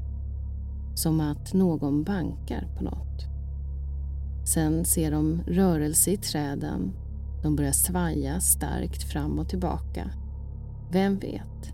[1.03, 3.25] Som att någon bankar på något.
[4.45, 6.93] Sen ser de rörelse i träden.
[7.43, 10.11] De börjar svaja starkt fram och tillbaka.
[10.93, 11.73] Vem vet?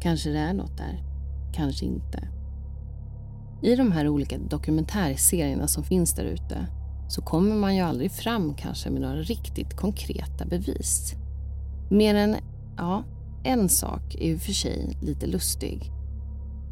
[0.00, 1.02] Kanske det är något där.
[1.54, 2.28] Kanske inte.
[3.62, 6.66] I de här olika dokumentärserierna som finns där ute
[7.08, 11.14] så kommer man ju aldrig fram kanske med några riktigt konkreta bevis.
[11.90, 12.36] Mer än,
[12.76, 13.04] ja,
[13.44, 15.92] en sak är ju för sig lite lustig.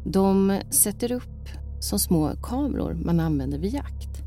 [0.05, 4.17] De sätter upp som små kameror man använder vid jakt.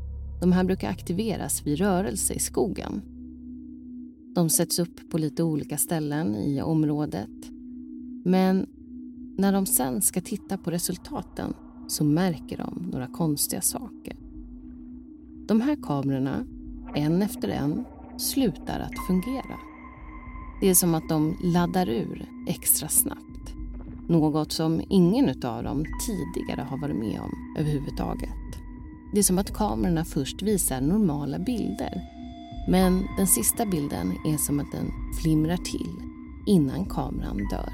[0.41, 3.01] De här brukar aktiveras vid rörelse i skogen.
[4.35, 7.29] De sätts upp på lite olika ställen i området.
[8.25, 8.65] Men
[9.37, 11.53] när de sen ska titta på resultaten
[11.87, 14.15] så märker de några konstiga saker.
[15.47, 16.45] De här kamerorna,
[16.95, 17.83] en efter en,
[18.17, 19.59] slutar att fungera.
[20.61, 23.30] Det är som att de laddar ur extra snabbt.
[24.11, 28.29] Något som ingen av dem tidigare har varit med om överhuvudtaget.
[29.13, 32.01] Det är som att kamerorna först visar normala bilder.
[32.67, 34.91] Men den sista bilden är som att den
[35.21, 35.89] flimrar till
[36.45, 37.73] innan kameran dör.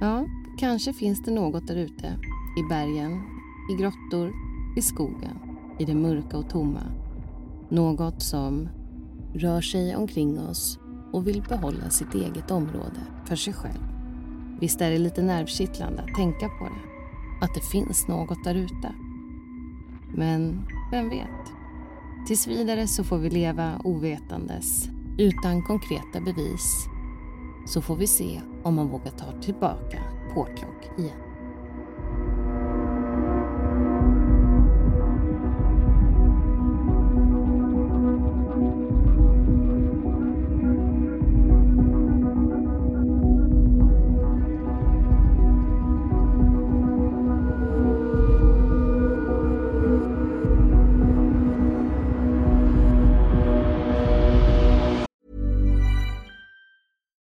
[0.00, 0.26] Ja,
[0.58, 2.06] kanske finns det något där ute.
[2.58, 3.22] I bergen,
[3.72, 4.32] i grottor,
[4.76, 5.38] i skogen,
[5.78, 6.82] i det mörka och tomma.
[7.68, 8.68] Något som
[9.34, 10.78] rör sig omkring oss
[11.12, 13.93] och vill behålla sitt eget område för sig själv.
[14.64, 17.44] Visst är det lite nervkittlande att tänka på det?
[17.44, 18.94] Att det finns något där ute.
[20.14, 21.52] Men vem vet?
[22.26, 24.88] Tills vidare så får vi leva ovetandes,
[25.18, 26.86] utan konkreta bevis.
[27.66, 30.02] Så får vi se om man vågar ta tillbaka
[30.34, 31.23] Portlock igen.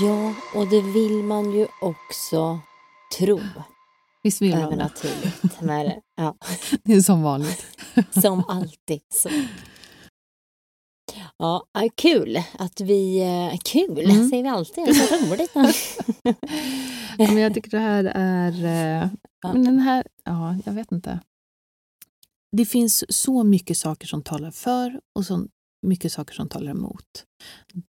[0.00, 2.60] Ja, och det vill man ju också
[3.18, 3.40] tro.
[4.22, 4.90] Visst vill man det?
[5.60, 6.00] Med det.
[6.16, 6.36] Ja,
[6.84, 7.66] Det är som vanligt.
[8.22, 9.00] som alltid.
[9.14, 9.28] Så.
[11.38, 13.18] Ja, kul att vi...
[13.52, 14.28] eh, Kul, Mm.
[14.30, 14.84] säger vi alltid.
[14.84, 15.50] Det är så roligt.
[17.18, 18.52] Ja, men jag tycker det här är...
[19.02, 19.08] eh.
[19.52, 20.06] Men den här...
[20.24, 21.20] Ja, jag vet inte.
[22.56, 25.46] Det finns så mycket saker som talar för och så
[25.82, 27.24] mycket saker som talar emot.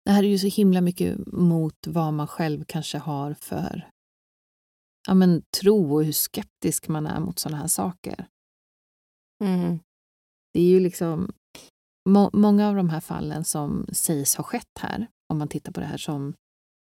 [0.06, 3.90] Det här är ju så himla mycket mot vad man själv kanske har för
[5.08, 8.28] ja, men, tro och hur skeptisk man är mot sådana här saker.
[9.44, 9.80] Mm.
[10.54, 11.34] Det är ju liksom
[12.10, 15.80] må, många av de här fallen som sägs ha skett här, om man tittar på
[15.80, 16.34] det här som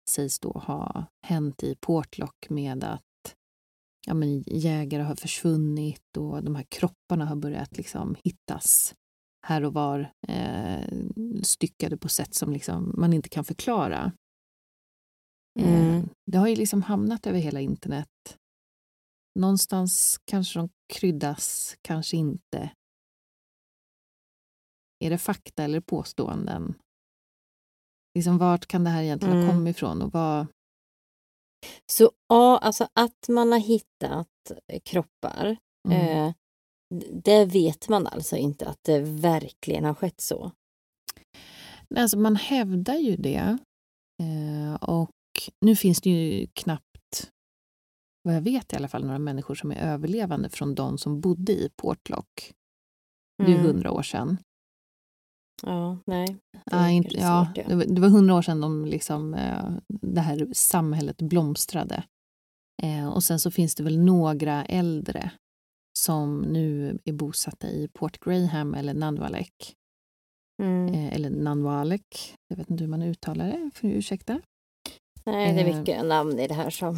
[0.09, 3.01] sägs då ha hänt i Portlock med att
[4.07, 8.95] ja, men jägare har försvunnit och de här kropparna har börjat liksom hittas
[9.47, 10.87] här och var eh,
[11.43, 14.11] styckade på sätt som liksom man inte kan förklara.
[15.59, 16.09] Eh, Mm.
[16.31, 18.37] det har ju liksom hamnat över hela internet.
[19.39, 22.71] Någonstans kanske de kryddas, kanske inte.
[24.99, 26.73] Är det fakta eller påståenden?
[28.15, 29.55] Liksom, vart kan det här egentligen ha Mm.
[29.55, 30.01] kommit ifrån?
[30.01, 30.47] Och vad,
[31.91, 34.27] Så ja, alltså att man har hittat
[34.67, 35.57] eh, kroppar,
[35.89, 36.27] mm.
[36.27, 36.33] eh,
[37.23, 40.51] det vet man alltså inte att det verkligen har skett så.
[41.95, 43.57] Alltså man hävdar ju det.
[44.23, 45.11] Eh, och
[45.65, 47.31] nu finns det ju knappt,
[48.23, 51.51] vad jag vet i alla fall, några människor som är överlevande från de som bodde
[51.51, 52.53] i Portlock.
[53.37, 53.65] Det är Mm.
[53.65, 54.37] hundra år sedan.
[55.63, 56.27] Ja, nej.
[56.51, 57.63] Det Ja, är inte, ja, svårt, ja.
[57.67, 59.71] det, var, det var hundra år sedan de liksom, eh,
[60.01, 62.03] det här samhället blomstrade.
[62.83, 65.31] Eh, och sen så finns det väl några äldre
[66.01, 69.75] som nu är bosatta i Port Graham eller Nanwalek.
[70.61, 70.93] Mm.
[70.93, 74.41] Eh, eller Nanwalek, jag vet inte hur man uttalar det, du ursäkta.
[75.25, 76.97] Nej, det är eh, mycket namn i det här som...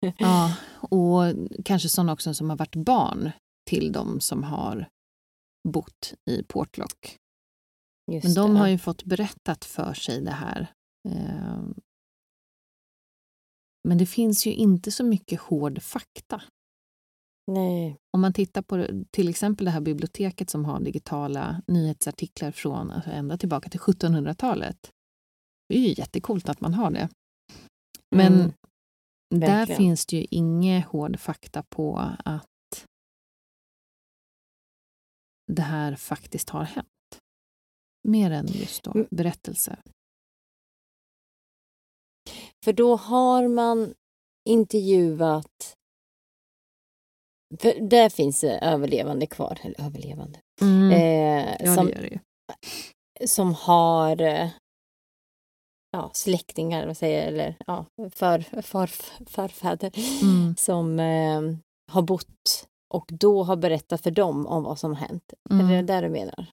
[0.18, 0.56] Ja,
[0.90, 1.22] och
[1.64, 3.30] kanske sådana också som har varit barn
[3.70, 4.88] till de som har
[5.68, 7.16] bott i Portlock.
[8.12, 8.58] Just Men de det.
[8.58, 10.66] har ju fått berättat för sig det här.
[11.08, 11.60] Eh,
[13.88, 16.42] Men det finns ju inte så mycket hård fakta.
[17.46, 17.96] Nej.
[18.12, 23.10] Om man tittar på till exempel det här biblioteket som har digitala nyhetsartiklar från alltså
[23.10, 24.90] ända tillbaka till 1700-talet.
[25.68, 27.08] Det är ju jättekult att man har det.
[28.16, 28.32] Men
[29.34, 32.86] Mm, där finns det ju ingen hård fakta på att
[35.52, 36.88] det här faktiskt har hänt.
[38.08, 39.06] Mer än just då Mm.
[39.10, 39.80] berättelser.
[42.64, 43.94] För då har man
[44.48, 45.75] intervjuat...
[47.60, 50.90] För där finns det överlevande kvar, eller överlevande, Mm.
[50.92, 52.18] eh, ja, som, det gör det ju.
[53.26, 54.48] som har eh,
[55.92, 58.86] ja, släktingar, vad säger eller ja, för, för,
[59.26, 59.92] förfäder
[60.22, 60.56] Mm.
[60.58, 61.40] som eh,
[61.92, 65.32] har bott och då har berättat för dem om vad som har hänt.
[65.50, 65.86] Är det Mm.
[65.86, 66.46] där du menar?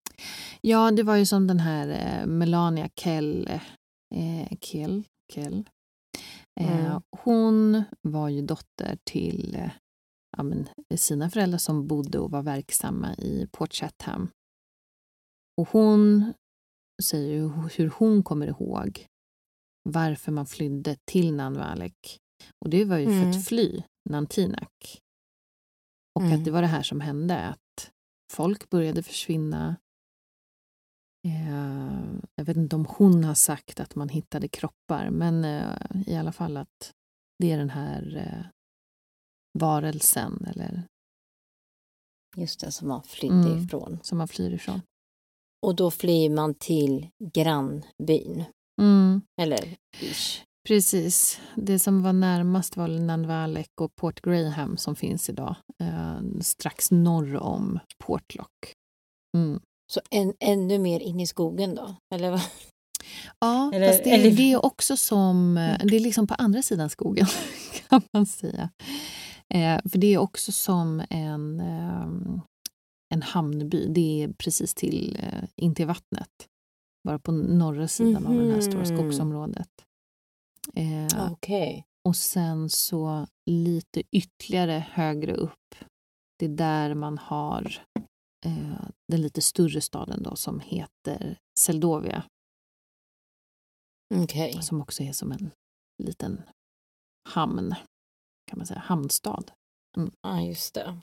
[0.61, 3.49] Ja, det var ju som den här eh, Melania Kell,
[4.15, 5.69] eh, Kell, Kell.
[6.59, 7.01] Eh, Mm.
[7.23, 9.69] Hon var ju dotter till eh,
[10.37, 10.67] ja, men,
[10.97, 14.29] sina föräldrar som bodde och var verksamma i Port Chatham.
[15.61, 16.33] Och hon
[17.03, 19.05] säger hur hon kommer ihåg
[19.89, 22.19] varför man flydde till Nanwalek.
[22.65, 23.29] Och det var ju för Mm.
[23.29, 25.01] att fly Nantinak.
[26.15, 26.39] Och Mm.
[26.39, 27.91] att det var det här som hände, att
[28.33, 29.75] folk började försvinna.
[31.27, 32.03] Eh,
[32.35, 35.77] jag vet inte om hon har sagt att man hittade kroppar, men eh,
[36.07, 36.91] i alla fall att
[37.39, 38.45] det är den här eh,
[39.59, 40.83] varelsen eller,
[42.37, 43.63] Just det, som man flydde Mm.
[43.65, 43.99] ifrån.
[44.03, 44.81] som man flyr ifrån.
[45.65, 48.43] Och då flyr man till grannbyn.
[48.81, 50.41] Mm, Eller ish.
[50.67, 51.39] precis.
[51.55, 57.35] Det som var närmast var Nanwalek och Port Graham som finns idag, eh, strax norr
[57.37, 58.73] om Portlock.
[59.37, 59.59] Mm.
[59.93, 61.95] Så en, ännu mer in i skogen då?
[62.15, 62.41] Eller vad?
[63.39, 66.61] Ja, Eller- fast det, eller- det är också som, eh, det är liksom på andra
[66.61, 67.25] sidan skogen
[67.89, 68.69] kan man säga.
[69.53, 72.07] Eh, för det är också som en, eh,
[73.13, 73.87] en hamnby.
[73.87, 76.29] Det är precis till, eh, in till vattnet.
[77.03, 78.97] Bara på norra sidan av det här stora Mhm.
[78.97, 79.69] skogsområdet.
[80.75, 81.85] Eh, Okej.
[82.07, 85.75] och sen så lite ytterligare högre upp,
[86.39, 87.85] det är där man har
[88.45, 92.23] eh, den lite större staden då som heter Seldovia.
[94.15, 94.61] Okej.
[94.61, 95.51] som också är som en
[96.03, 96.41] liten
[97.29, 97.75] hamn,
[98.53, 99.51] kan man säga, hamnstad.
[100.21, 100.99] Ja, just det.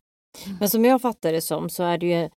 [0.60, 2.30] Men som jag fattar det som så är det ju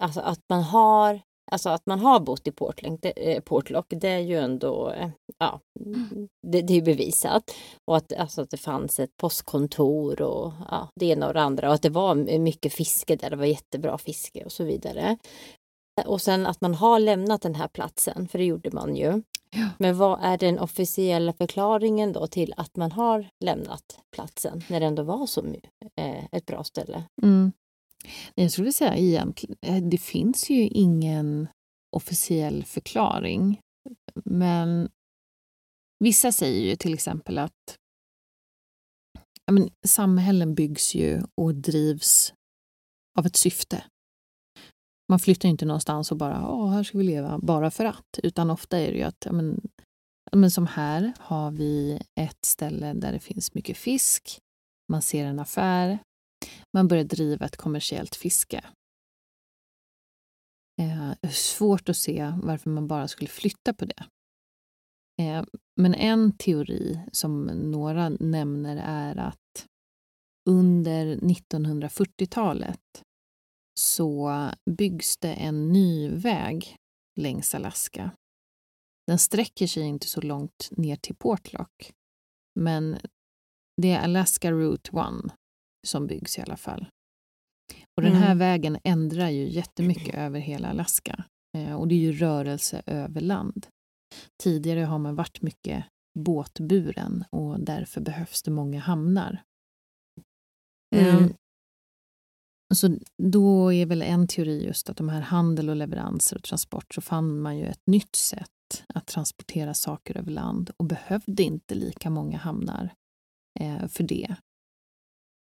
[0.00, 1.20] alltså att man har
[1.52, 5.10] Alltså att man har bott i Portland, det, eh, Portlock, det är ju ändå, eh,
[5.38, 5.60] ja,
[6.46, 7.54] det, det är bevisat.
[7.84, 11.68] Och att, alltså att det fanns ett postkontor och ja, det ena och det andra
[11.68, 15.18] och att det var mycket fiske där, det var jättebra fiske och så vidare.
[16.06, 19.22] Och sen att man har lämnat den här platsen, för det gjorde man ju.
[19.50, 19.68] Ja.
[19.78, 24.86] Men vad är den officiella förklaringen då till att man har lämnat platsen när det
[24.86, 25.44] ändå var så
[25.96, 27.04] eh, ett bra ställe?
[27.22, 27.52] Mm.
[28.34, 31.48] Jag skulle säga egentligen, eh, det finns ju ingen
[31.96, 33.60] officiell förklaring.
[34.24, 34.88] Men
[36.04, 37.78] vissa säger ju till exempel att
[39.50, 42.34] men, samhällen byggs ju och drivs
[43.18, 43.84] av ett syfte.
[45.08, 48.18] Man flyttar inte någonstans och bara Åh, här ska vi leva bara för att.
[48.22, 49.60] Utan ofta är det ju att ja, men,
[50.32, 54.38] men som här har vi ett ställe där det finns mycket fisk.
[54.92, 55.98] Man ser en affär.
[56.72, 58.64] Man börjar driva ett kommersiellt fiske.
[60.82, 64.04] Eh, svårt att se varför man bara skulle flytta på det.
[65.22, 65.44] Eh,
[65.80, 69.66] men en teori som några nämner är att
[70.48, 73.02] under 1940-talet
[73.80, 76.76] så byggs det en ny väg
[77.20, 78.10] längs Alaska.
[79.06, 81.92] Den sträcker sig inte så långt ner till Portlock,
[82.60, 82.98] men
[83.82, 85.32] det är Alaska Route 1
[85.86, 86.88] som byggs i alla fall.
[87.96, 88.38] Och den här mm.
[88.38, 91.24] vägen ändrar ju jättemycket över hela Alaska.
[91.56, 93.66] Eh, och det är ju rörelse över land.
[94.42, 95.84] Tidigare har man varit mycket
[96.18, 99.42] båtburen och därför behövs det många hamnar.
[100.96, 101.34] Mm.
[102.74, 106.94] Så då är väl en teori just att de här handel och leveranser och transport
[106.94, 111.74] så fann man ju ett nytt sätt att transportera saker över land och behövde inte
[111.74, 112.94] lika många hamnar
[113.60, 114.36] eh, för det.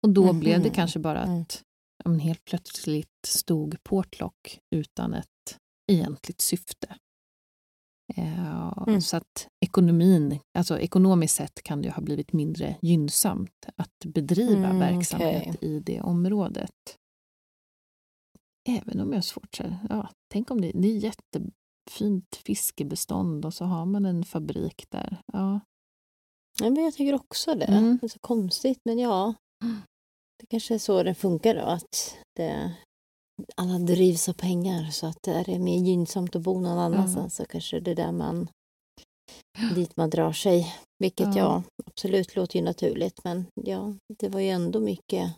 [0.03, 0.41] Och då mm -hmm.
[0.41, 1.63] blev det kanske bara att
[2.05, 2.19] mm.
[2.19, 5.59] helt plötsligt stod Portlock utan ett
[5.93, 6.97] egentligt syfte.
[8.17, 9.01] Eh, mm.
[9.01, 14.79] Så att ekonomin, alltså ekonomiskt sett kan det ha blivit mindre gynnsamt att bedriva mm,
[14.79, 15.69] verksamhet okay.
[15.71, 16.99] i det området.
[18.69, 23.55] Även om jag har svårt att ja, tänk om det, det är jättefint fiskebestånd och
[23.55, 25.21] så har man en fabrik där.
[25.33, 25.61] Ja.
[26.61, 27.65] Ja, men jag tycker också det.
[27.65, 27.99] Mm.
[28.01, 29.35] Det är så konstigt, men ja.
[30.39, 32.75] Det kanske är så det funkar då, att det,
[33.57, 37.31] alla drivs av pengar så att det är mer gynnsamt att bo någon annanstans mm.
[37.31, 38.49] så kanske det är där man,
[39.75, 40.75] dit man drar sig.
[40.99, 41.37] Vilket ja.
[41.37, 45.35] ja, absolut låter ju naturligt men ja, det var ju ändå mycket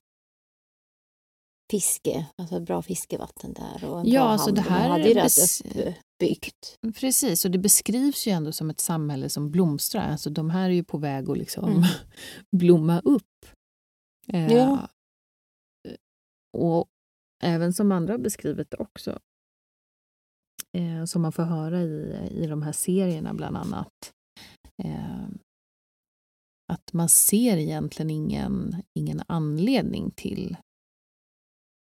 [1.70, 4.54] fiske, alltså bra fiskevatten där och en ja, bra alltså hamn.
[4.54, 6.78] det här hade ju rätt uppbyggt.
[6.94, 10.10] Precis, och det beskrivs ju ändå som ett samhälle som blomstrar.
[10.10, 11.82] Alltså de här är ju på väg att liksom mm.
[12.56, 13.46] blomma upp.
[14.32, 14.88] Eh, ja.
[16.58, 16.86] Och
[17.42, 19.18] även som andra har beskrivit det också,
[20.72, 24.12] eh, som man får höra i, i de här serierna bland annat,
[24.82, 25.28] eh,
[26.72, 30.56] att man ser egentligen ingen, ingen anledning till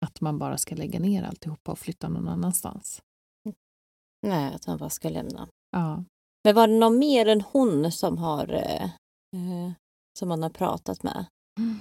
[0.06, 3.02] att man bara ska lägga ner alltihopa och flytta någon annanstans.
[4.28, 5.48] Nej, att man bara ska lämna.
[5.72, 6.04] Ja.
[6.44, 9.72] Men var det någon mer än hon som har eh, eh
[10.20, 11.26] som man har pratat med?
[11.60, 11.80] Mm.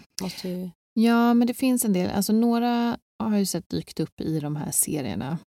[0.93, 2.11] Ja, men det finns en del.
[2.11, 5.39] Alltså några har ju sett dykt upp i de här serierna.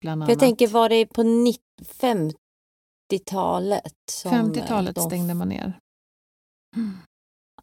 [0.00, 0.28] Bland annat.
[0.28, 1.22] Jag tänker, var det på
[1.82, 3.94] 50-talet?
[4.24, 5.00] 50-talet de...
[5.00, 5.78] stängde man ner.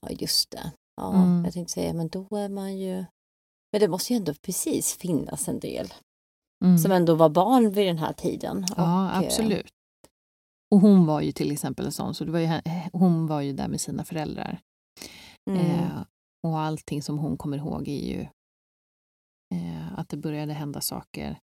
[0.02, 0.72] Ja, just det.
[1.02, 1.46] Ja, mm.
[1.46, 3.06] Jag tänkte säga, men då är man ju...
[3.78, 5.94] Men det måste ju ändå precis finnas en del
[6.66, 6.78] mm.
[6.78, 8.66] som ändå var barn vid den här tiden.
[8.78, 9.74] Ja, och, eh, absolut.
[10.72, 12.62] Och hon var ju till exempel en sån, så det var ju,
[12.94, 14.62] hon var ju där med sina föräldrar.
[15.50, 15.66] Mm.
[15.66, 16.04] Eh,
[16.44, 18.22] och allting som hon kommer ihåg är ju
[19.56, 21.40] eh, att det började hända saker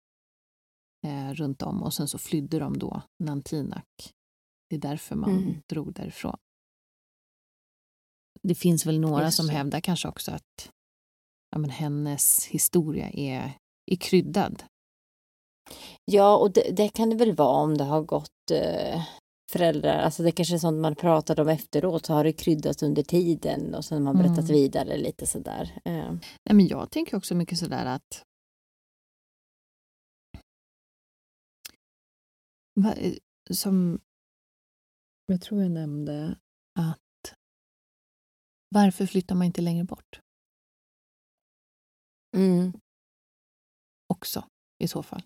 [1.07, 4.15] eh, runt om och sen så flydde de då Nantinak.
[4.71, 5.63] Det är därför man mm.
[5.69, 6.37] drog därifrån.
[8.43, 10.73] Det finns väl några som hävdar kanske också att
[11.53, 13.53] ja, men hennes historia är,
[13.87, 14.63] är kryddad.
[16.05, 19.03] Ja, och det, det kan det väl vara om det har gått eh,
[19.53, 23.03] föräldrar, alltså det kanske är sånt man pratade om efteråt, så har det kryddats under
[23.03, 24.53] tiden och sen har man berättat mm.
[24.53, 25.81] vidare lite sådär.
[25.85, 26.13] Eh.
[26.45, 28.23] Nej, men jag tänker också mycket sådär att
[33.51, 34.01] som
[35.27, 36.39] jag tror jag nämnde
[36.79, 37.35] att
[38.69, 40.22] varför flyttar man inte längre bort?
[42.37, 42.73] Mm.
[44.15, 44.45] Också
[44.85, 45.23] i så fall.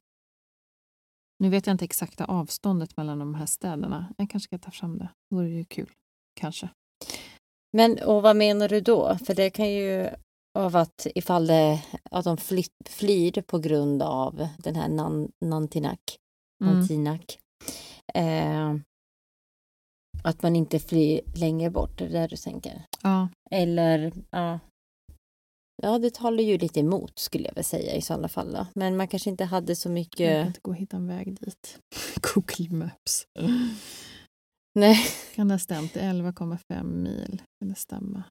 [1.38, 4.14] Nu vet jag inte exakta avståndet mellan de här städerna.
[4.18, 5.08] Jag kanske ska ta fram det.
[5.30, 5.90] Det vore ju kul.
[6.40, 6.68] Kanske.
[7.72, 9.18] Men och vad menar du då?
[9.18, 10.08] För det kan ju
[10.58, 16.00] av att ifall det, att de fly, flyr på grund av den här nan, Nantinak,
[16.64, 16.74] Mm.
[16.78, 17.38] Nantinak.
[18.14, 18.74] Eh,
[20.24, 22.82] att man inte flyr längre bort, är det där du tänker?
[23.02, 24.58] Ja, Eller, ja.
[25.82, 28.52] Ja, det talar ju lite emot skulle jag väl säga i sådana fall.
[28.52, 28.66] Då.
[28.74, 30.46] Men man kanske inte hade så jag kan mycket...
[30.46, 31.78] inte gå och hitta en väg dit.
[32.34, 33.26] Google Maps.
[34.74, 35.06] Nej.
[35.34, 35.94] Kan det ha stämt?
[35.94, 37.42] Det är 11,5 mil.
[37.60, 38.22] Kan det stämma?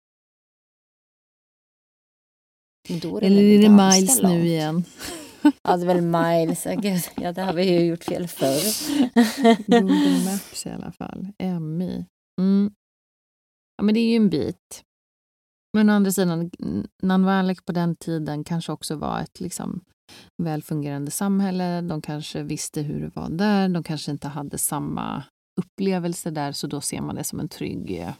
[2.89, 4.35] Men då Eller är det miles långt.
[4.35, 4.83] nu igen?
[5.63, 6.63] Ja, det är väl miles.
[6.63, 8.61] Gud, Ja, det har vi ju gjort fel förr.
[9.67, 11.27] Google Maps i alla fall.
[11.61, 12.05] MI.
[12.41, 12.73] Mm.
[13.77, 14.83] Ja, men det är ju en bit.
[15.76, 16.51] Men å andra sidan,
[17.03, 19.82] Nanvalek på den tiden kanske också var ett liksom,
[20.43, 21.82] välfungerande samhälle.
[21.82, 23.69] De kanske visste hur det var där.
[23.69, 25.23] De kanske inte hade samma
[25.61, 28.13] upplevelse där, så då ser man det som en trygg,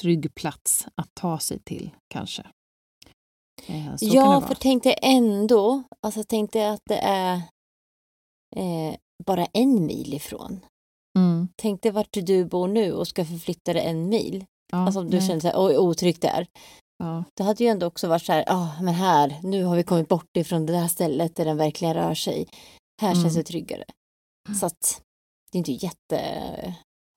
[0.00, 2.42] trygg plats att ta sig till, kanske.
[3.66, 7.34] Eh, så ja, för tänk dig ändå, alltså tänk dig att det är
[8.56, 8.94] eh,
[9.24, 10.60] bara en mil ifrån.
[11.18, 11.48] Mm.
[11.56, 14.44] Tänk dig vart du bor nu och ska förflytta dig en mil.
[14.72, 15.26] Ja, alltså du nej.
[15.28, 16.46] känner så här, oj, otryggt där.
[16.98, 17.24] Ja.
[17.36, 20.08] Det hade ju ändå också varit så här, ja men här, nu har vi kommit
[20.08, 22.48] bort ifrån det där stället där den verkligen rör sig.
[23.02, 23.34] Här känns Mm.
[23.34, 23.84] det tryggare.
[24.60, 25.02] Så att
[25.52, 26.20] det är inte jätte,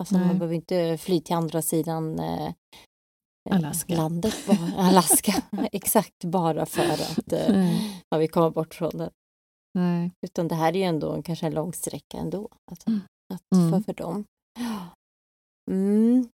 [0.04, 0.28] alltså Nej.
[0.28, 2.52] man behöver inte fly till andra sidan eh,
[3.52, 3.96] Alaska.
[3.96, 5.34] landet, bara, Alaska,
[5.72, 8.04] exakt bara för att eh, Nej.
[8.10, 9.10] ja, vi kommer bort från det.
[9.74, 10.12] Nej.
[10.26, 12.50] Utan det här är ju ändå kanske en lång sträcka ändå.
[12.72, 13.02] Att, Mm.
[13.34, 13.72] att Mm.
[13.72, 14.26] för, för dem.
[15.72, 16.30] Mm.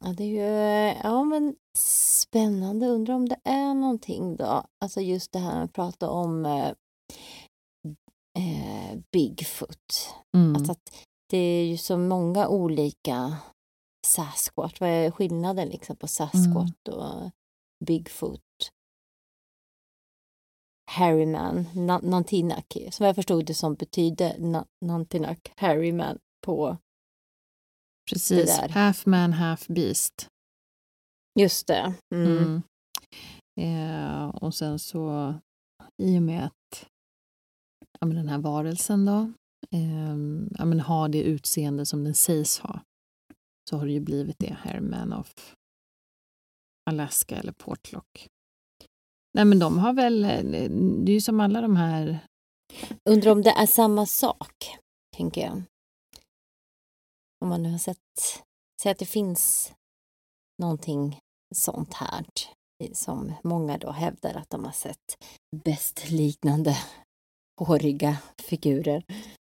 [0.00, 2.86] Ja, det är ju ja, men spännande.
[2.86, 4.64] Undrar om det är någonting då.
[4.80, 6.68] Alltså just det här att prata om eh,
[8.38, 10.14] eh, Bigfoot.
[10.36, 10.56] Mm.
[10.56, 13.36] Alltså att det är ju så många olika
[14.06, 14.80] Sasquatch.
[14.80, 17.30] Vad är skillnaden liksom på Sasquatch och
[17.86, 18.40] Bigfoot?
[20.90, 26.76] Harryman, Na- Nantinak, som jag förstod det som betyder Na- Nantinak, Harryman på
[28.10, 28.58] Precis.
[28.58, 30.28] Half man, half beast.
[31.40, 31.94] Just det.
[32.14, 32.38] Mm.
[32.38, 32.62] Mm.
[33.60, 35.34] Eh, och sen så
[36.02, 36.86] i och med att
[38.00, 39.32] ja, men den här varelsen då
[39.70, 40.16] eh,
[40.58, 42.80] ja, men har det utseende som den sägs ha
[43.70, 45.54] så har det ju blivit det Herman of
[46.90, 48.28] Alaska eller Portlock.
[49.34, 50.42] Nej men de har väl, eh,
[51.04, 52.18] det är ju som alla de här
[53.10, 54.76] Undrar om det är samma sak,
[55.16, 55.62] tänker jag.
[57.40, 58.44] Om man nu har sett,
[58.82, 59.72] säg att det finns
[60.62, 61.18] någonting
[61.54, 62.26] sånt här
[62.92, 65.24] som många då hävdar att de har sett
[65.64, 66.76] bäst liknande
[67.60, 69.04] håriga figurer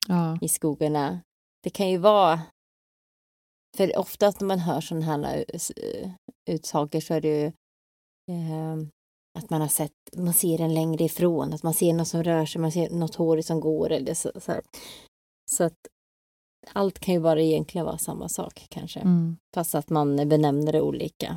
[0.08, 1.20] ja, i skogarna.
[1.62, 2.40] Det kan ju vara,
[3.76, 5.44] för oftast när man hör sådana här
[5.76, 6.10] eh,
[6.50, 7.46] utsager så är det ju
[8.34, 8.76] eh,
[9.38, 12.46] att man har sett, man ser den längre ifrån, att man ser något som rör
[12.46, 14.30] sig, man ser något hår som går eller så.
[14.40, 14.60] Så,
[15.50, 15.78] så att
[16.72, 20.80] allt kan ju bara egentligen vara samma sak kanske, mm, fast att man benämner det
[20.80, 21.36] olika.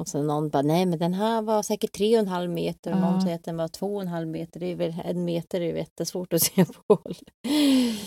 [0.00, 2.92] Och så någon bara, nej men den här var säkert tre och en halv meter
[2.92, 3.10] och Ja.
[3.10, 4.60] någon säger att den var två och en halv meter.
[4.60, 7.14] Det är väl en meter, det är jättesvårt att se på håll.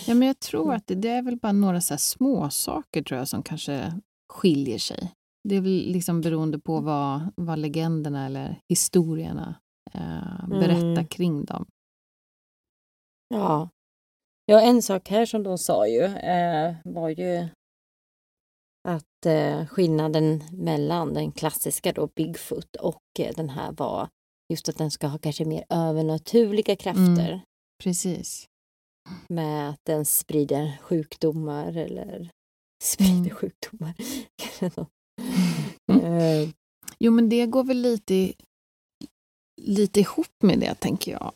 [0.06, 3.18] ja men jag tror att det, det är väl bara några så små saker tror
[3.18, 3.92] jag som kanske
[4.32, 5.12] skiljer sig.
[5.48, 9.54] Det är väl liksom beroende på vad, vad legenderna eller historierna
[9.94, 11.06] eh, berättar Mm.
[11.06, 11.66] kring dem.
[13.28, 13.68] Ja.
[14.46, 17.48] Ja, en sak här som de sa ju eh, var ju
[18.88, 24.08] att eh, skillnaden mellan den klassiska då Bigfoot och eh, den här var
[24.52, 27.42] just att den ska ha kanske mer övernaturliga krafter
[27.82, 28.46] Precis.
[29.28, 32.30] med att den sprider sjukdomar eller
[32.82, 33.30] sprider Mm.
[33.30, 33.94] sjukdomar.
[35.92, 36.52] Mm.
[36.98, 38.32] Jo, men det går väl lite,
[39.60, 41.32] lite ihop med det, tänker jag.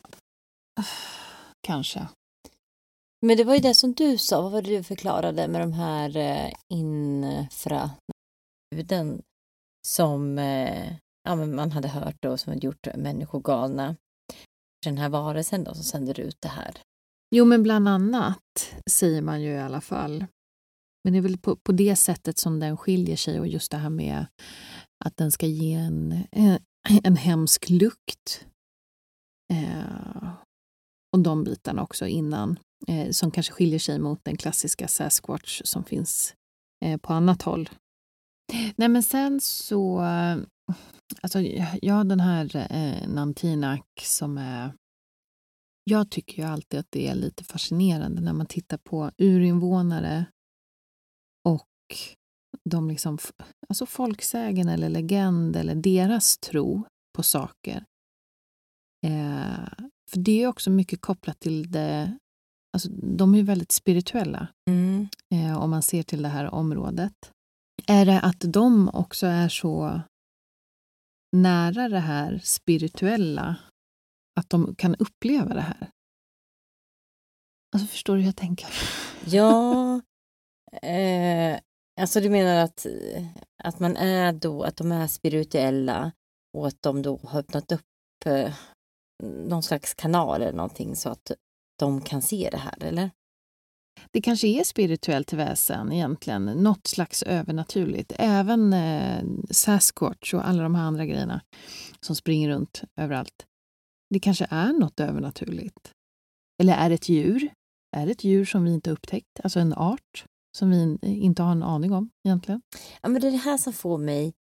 [1.61, 2.07] Kanske.
[3.25, 5.73] Men det var ju det som du sa, vad var det du förklarade med de
[5.73, 7.91] här eh, infraljuden
[9.87, 10.93] som eh,
[11.23, 13.95] ja, men man hade hört och som hade gjort människor galna.
[14.85, 16.77] Den här varelsen då som sänder ut det här.
[17.35, 20.25] Jo, men bland annat säger man ju i alla fall.
[21.03, 23.77] Men det är väl på, på det sättet som den skiljer sig och just det
[23.77, 24.25] här med
[25.05, 26.59] att den ska ge en, en,
[27.03, 28.45] en hemsk lukt.
[29.53, 30.33] Eh,
[31.11, 32.59] och de bitarna också innan.
[32.87, 36.35] Eh, som kanske skiljer sig mot den klassiska Sasquatch som finns
[36.85, 37.69] eh, på annat håll.
[38.75, 39.99] Nej men sen så,
[41.21, 41.39] alltså
[41.81, 44.71] ja den här eh, Nantinak som är
[45.83, 50.25] jag tycker ju alltid att det är lite fascinerande när man tittar på urinvånare
[51.49, 51.67] och
[52.69, 53.17] de liksom,
[53.69, 56.83] alltså folksägen eller legend eller deras tro
[57.15, 57.85] på saker.
[59.05, 59.67] Eh,
[60.11, 62.17] för det är också mycket kopplat till det,
[62.73, 65.07] alltså de är väldigt spirituella Mm.
[65.33, 67.31] eh, om man ser till det här området.
[67.87, 70.01] Är det att de också är så
[71.37, 73.55] nära det här spirituella
[74.39, 75.89] att de kan uppleva det här?
[77.75, 78.67] Alltså förstår du hur jag tänker?
[79.25, 80.01] Ja,
[80.81, 81.59] eh,
[82.01, 82.85] alltså du menar att,
[83.63, 86.11] att man är då, att de är spirituella
[86.57, 87.85] och att de då har öppnat upp
[89.21, 91.31] någon slags kanal eller någonting så att
[91.79, 93.11] de kan se det här, eller?
[94.11, 98.13] Det kanske är spirituellt väsen egentligen, något slags övernaturligt.
[98.19, 101.41] Även eh, Sasquatch och alla de här andra grejerna
[101.99, 103.45] som springer runt överallt.
[104.09, 105.91] Det kanske är något övernaturligt.
[106.61, 107.53] Eller är det ett djur?
[107.97, 109.39] Är det ett djur som vi inte upptäckt?
[109.43, 110.25] Alltså en art
[110.57, 112.61] som vi inte har en aning om egentligen?
[113.01, 114.33] Ja, men det är det här som får mig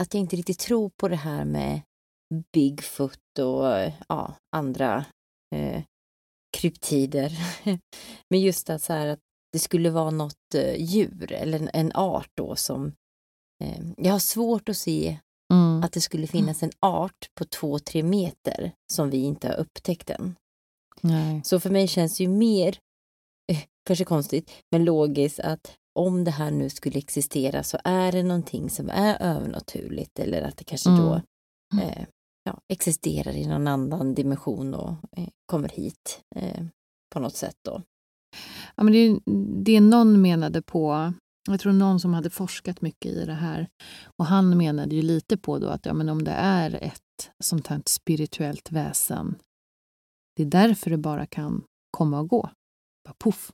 [0.00, 1.80] att jag inte riktigt tror på det här med
[2.52, 5.04] Bigfoot och ja, andra
[5.54, 5.82] eh,
[6.56, 7.32] kryptider.
[8.30, 9.20] men just att, så här, att
[9.52, 12.92] det skulle vara något eh, djur eller en, en art då som...
[13.64, 15.18] Eh, jag har svårt att se
[15.52, 15.82] Mm.
[15.84, 20.10] att det skulle finnas en art på två, tre meter som vi inte har upptäckt
[20.10, 20.36] än.
[21.00, 21.40] Nej.
[21.44, 22.78] Så för mig känns det ju mer,
[23.52, 28.22] eh, kanske konstigt, men logiskt att om det här nu skulle existera så är det
[28.22, 31.20] någonting som är övernaturligt eller att det kanske då
[31.74, 31.88] Mm.
[31.88, 32.06] eh,
[32.48, 36.64] ja, existerar i någon annan dimension och eh, kommer hit eh,
[37.14, 37.82] på något sätt då.
[38.76, 39.20] Ja, men det, är,
[39.64, 41.12] det någon menade på,
[41.50, 43.68] jag tror någon som hade forskat mycket i det här,
[44.18, 47.66] och han menade ju lite på då att ja, men om det är ett sånt
[47.66, 49.34] här spirituellt väsen,
[50.36, 52.50] det är därför det bara kan komma och gå.
[53.04, 53.52] Bara poff.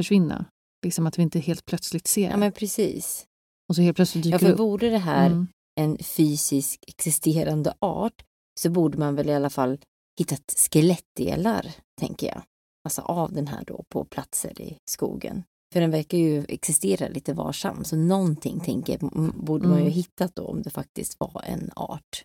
[0.00, 0.44] Försvinna.
[0.84, 2.36] Liksom att vi inte helt plötsligt ser Ja det.
[2.36, 3.26] men precis.
[3.68, 4.58] Och så helt plötsligt dyker Ja, det för upp.
[4.58, 5.46] vore det här Mm.
[5.80, 8.22] En fysisk existerande art
[8.60, 9.78] så borde man väl i alla fall
[10.18, 12.42] hittat skelettdelar, tänker jag.
[12.84, 15.42] Alltså av den här då på platser i skogen.
[15.72, 19.92] För den verkar ju existera lite varsam, så någonting tänker jag, borde man ju Mm.
[19.92, 22.24] hittat då om det faktiskt var en art.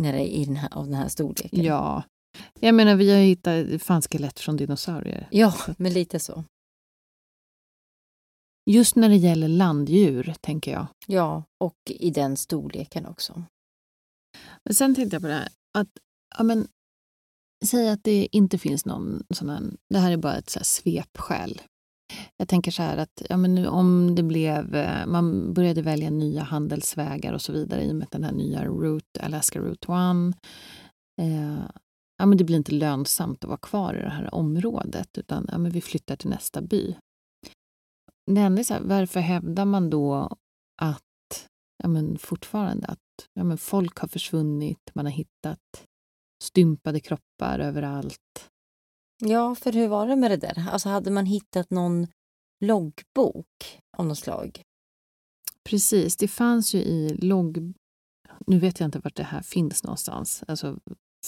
[0.00, 1.64] När det är i den här, av den här storleken.
[1.64, 2.02] Ja.
[2.60, 5.28] Jag menar, vi har hittat fanns skelett från dinosaurier.
[5.30, 6.44] ja, men lite så.
[8.70, 10.86] Just när det gäller landdjur, tänker jag.
[11.06, 13.42] Ja, och i den storleken också.
[14.64, 15.48] Men sen tänkte jag på det här
[15.78, 15.88] att,
[16.38, 16.68] ja men,
[17.64, 19.62] säg att det inte finns någon sån här,
[19.94, 21.60] det här är bara ett så här svepskäl.
[22.36, 26.10] Jag tänker så här att ja men nu, om det blev, eh, man började välja
[26.10, 30.36] nya handelsvägar och så vidare i och med den här nya Route, Alaska Route 1.
[31.22, 31.64] Eh,
[32.18, 35.58] ja men det blir inte lönsamt att vara kvar i det här området utan ja
[35.58, 36.96] men vi flyttar till nästa by.
[38.26, 40.36] Det enda är så här, varför hävdar man då
[40.82, 41.48] att
[41.82, 45.86] ja men fortfarande att ja men folk har försvunnit, man har hittat
[46.42, 48.50] stympade kroppar överallt.
[49.18, 50.68] Ja, för hur var det med det där?
[50.70, 52.06] Alltså hade man hittat någon
[52.60, 54.62] loggbok av något slag?
[55.64, 57.74] Precis, det fanns ju i logg...
[58.46, 60.78] Nu vet jag inte vart det här finns någonstans, alltså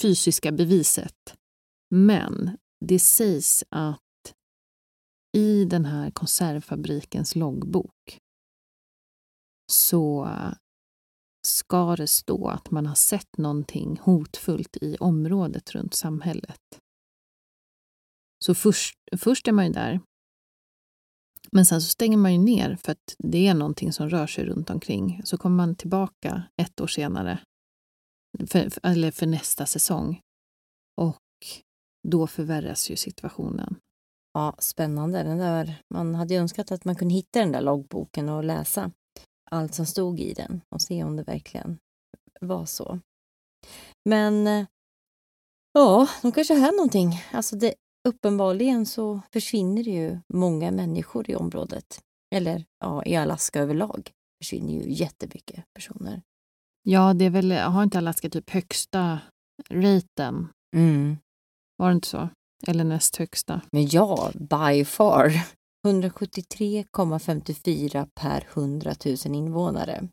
[0.03, 1.37] fysiska beviset.
[1.91, 4.03] Men det sägs att
[5.39, 8.19] i den här konservfabrikens loggbok
[9.73, 10.31] så
[11.47, 16.81] ska det stå att man har sett någonting hotfullt i området runt samhället.
[18.45, 20.01] Så först, först är man ju där.
[21.53, 24.45] Men sen så stänger man ju ner för att det är någonting som rör sig
[24.45, 25.21] runt omkring.
[25.25, 27.41] Så kommer man tillbaka ett år senare,
[28.51, 30.21] för, eller för nästa säsong.
[30.97, 31.23] Och
[32.09, 33.77] då förvärras ju situationen.
[34.33, 35.23] Ja, spännande.
[35.23, 38.91] Den där, man hade ju önskat att man kunde hitta den där loggboken och läsa
[39.51, 41.79] allt som stod i den och se om det verkligen
[42.41, 42.99] var så.
[44.05, 44.67] Men eh,
[45.73, 47.13] ja, de kanske har någonting.
[47.33, 47.75] Alltså det,
[48.09, 52.01] uppenbarligen så försvinner det ju många människor i området.
[52.35, 54.11] Eller ja, i Alaska överlag
[54.43, 56.23] försvinner ju jättemycket personer.
[56.83, 59.21] Ja, det är väl, har inte Alaska typ högsta
[59.71, 60.49] raten?
[61.77, 62.29] Var det inte så?
[62.67, 63.61] Eller näst högsta?
[63.73, 65.33] Men ja, by far.
[65.87, 70.09] 173,54 per 100 000 invånare.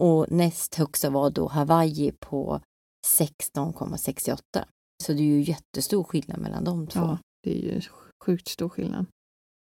[0.00, 2.60] Och näst högsta var då Hawaii på
[3.06, 4.64] 16,68.
[5.02, 7.00] Så det är ju jättestor skillnad mellan de två.
[7.00, 7.80] Ja, det är ju
[8.24, 9.06] sjukt stor skillnad.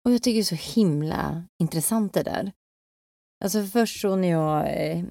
[0.06, 2.52] Och jag tycker det är så himla intressant det där.
[3.44, 5.06] Alltså först så när jag eh,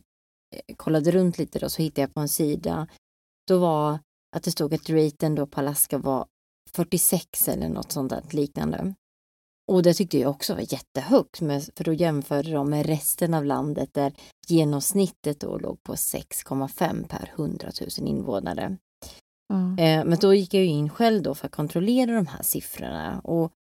[0.76, 2.88] kollade runt lite då så hittade jag på en sida,
[3.48, 3.98] då var
[4.36, 6.26] att det stod att raten då på Alaska var
[6.74, 8.94] 46 eller något sånt där liknande.
[9.72, 13.44] Och det tyckte jag också var jättehögt, med, för då jämförde de med resten av
[13.44, 14.12] landet där
[14.46, 17.68] genomsnittet då låg på 6,5 per 100
[17.98, 18.76] 000 invånare.
[19.78, 23.20] Eh, men då gick jag ju in själv då för att kontrollera de här siffrorna
[23.24, 23.52] och,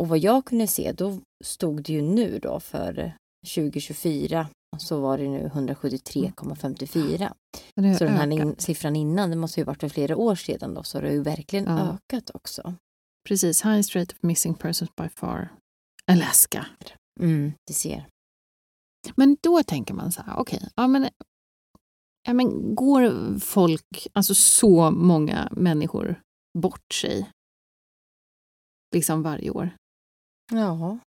[0.00, 3.12] och vad jag kunde se då stod det ju nu då för
[3.54, 4.48] 2024
[4.78, 7.32] så var det nu 173,54.
[7.74, 10.16] Men det har Så den här in, siffran innan, det måste ju varit för flera
[10.16, 11.94] år sedan då, så det har ju verkligen Ja.
[12.12, 12.74] ökat också.
[13.28, 15.48] Precis, highest rate of missing persons by far.
[16.06, 16.66] Alaska.
[17.20, 18.06] Mm, det ser.
[19.16, 21.08] Men då tänker man så här, okej, ja, men,
[22.22, 26.20] ja, men går folk, alltså så många människor
[26.58, 27.30] bort sig
[28.94, 29.70] liksom varje år?
[30.52, 30.98] Ja.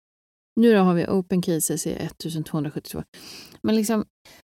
[0.59, 3.03] Nu har vi open cases i 1272.
[3.61, 4.05] Men liksom,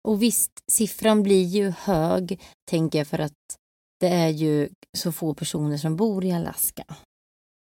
[0.08, 2.40] Och visst, siffran blir ju hög,
[2.70, 3.56] tänker jag, för att
[4.00, 6.84] det är ju så få personer som bor i Alaska.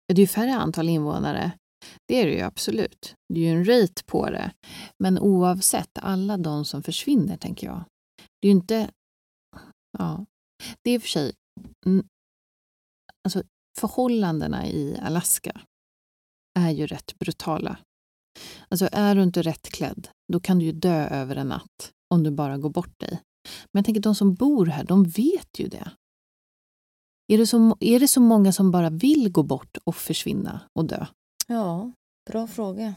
[0.08, 1.52] det är ju färre antal invånare.
[2.08, 3.14] Det är det ju absolut.
[3.34, 4.52] Det är ju en rate på det.
[4.98, 7.84] Men oavsett, alla de som försvinner, tänker jag.
[8.40, 8.90] Det är ju inte...
[9.98, 10.26] Ja,
[10.82, 11.32] det är i och för sig...
[13.24, 13.42] Alltså,
[13.80, 15.60] förhållandena i Alaska
[16.58, 17.78] är ju rätt brutala.
[18.68, 22.22] Alltså, är du inte rätt klädd, då kan du ju dö över en natt om
[22.22, 23.20] du bara går bort dig.
[23.72, 25.90] Men jag tänker, de som bor här, de vet ju det.
[27.32, 30.84] Är det, så, är det så många som bara vill gå bort och försvinna och
[30.84, 31.06] dö?
[31.46, 31.92] Ja,
[32.30, 32.94] bra fråga.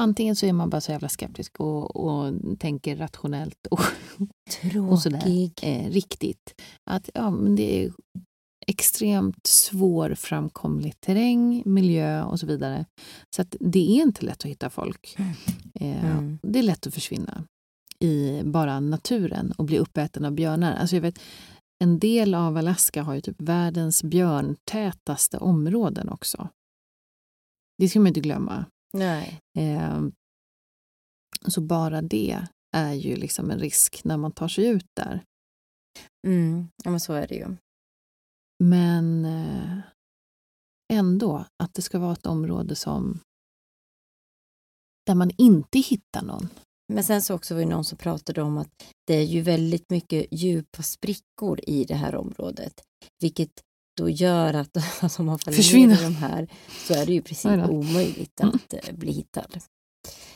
[0.00, 3.80] Antingen så är man bara så jävla skeptisk och, och tänker rationellt och,
[4.90, 5.20] och sådär.
[5.20, 5.52] Tråkig.
[5.62, 6.60] Eh, riktigt.
[6.90, 7.92] Att ja, men det är
[8.68, 12.84] extremt svårframkomlig terräng, miljö och så vidare.
[13.36, 15.16] Så att det är inte lätt att hitta folk.
[15.74, 16.38] Eh, Mm.
[16.42, 17.44] Det är lätt att försvinna
[18.00, 20.76] i bara naturen och bli uppäten av björnar.
[20.76, 21.18] Alltså jag vet,
[21.84, 26.48] en del av Alaska har ju typ världens björntätaste områden också.
[27.78, 28.64] Det ska man inte glömma.
[28.92, 29.40] Nej.
[29.58, 30.00] Eh,
[31.46, 32.38] så bara det
[32.76, 35.22] är ju liksom en risk när man tar sig ut där.
[36.26, 36.68] Mm.
[36.84, 37.56] Ja, men så är det ju.
[38.64, 39.78] Men eh,
[40.92, 43.20] ändå att det ska vara ett område som
[45.06, 46.48] där man inte hittar någon.
[46.92, 48.68] Men sen så också var det någon som pratade om att
[49.06, 52.82] det är ju väldigt mycket djupa sprickor i det här området.
[53.22, 53.50] Vilket
[53.96, 56.00] då gör att alltså, om man faller ner Försvinner.
[56.00, 56.48] i de här
[56.86, 58.54] så är det ju precis omöjligt Mm.
[58.54, 59.46] att eh, bli hittad.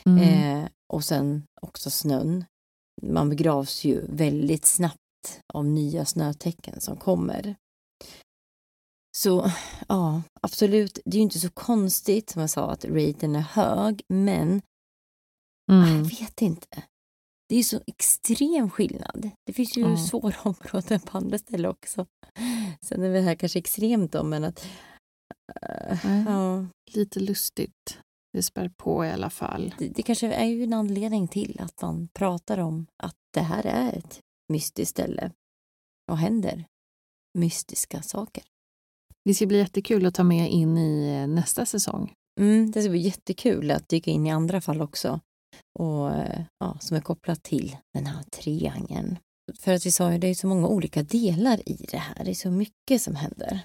[0.05, 0.19] Mm.
[0.63, 2.45] Eh, och sen också snön.
[3.01, 4.99] Man begravs ju väldigt snabbt
[5.53, 7.55] av nya snötecken som kommer.
[9.17, 9.51] Så
[9.87, 14.01] ja, absolut, det är ju inte så konstigt som jag sa att raten är hög,
[14.09, 14.61] men
[15.71, 15.95] Mm.
[15.97, 16.83] jag vet inte.
[17.49, 19.29] Det är ju så extrem skillnad.
[19.45, 19.97] Det finns ju Ja.
[19.97, 22.05] svåra områden på andra ställen också.
[22.81, 24.65] Sen är det här kanske extremt då, men att...
[25.61, 26.23] eh, Nej.
[26.27, 27.99] ja, Lite lustigt.
[28.33, 29.75] Det spär på i alla fall.
[29.79, 33.65] det, det kanske är ju en anledning till att man pratar om att det här
[33.65, 34.19] är ett
[34.53, 35.31] mystiskt ställe
[36.11, 36.65] och händer
[37.37, 38.43] mystiska saker.
[39.25, 42.13] Det ska bli jättekul att ta med in i eh, nästa säsong.
[42.39, 45.19] Mm, det ska bli jättekul att dyka in i andra fall också.
[45.79, 49.17] Och, eh, ja, som är kopplat till den här triangeln.
[49.59, 52.23] För att vi sa ju, det är så många olika delar i det här.
[52.25, 53.61] Det är så mycket som händer.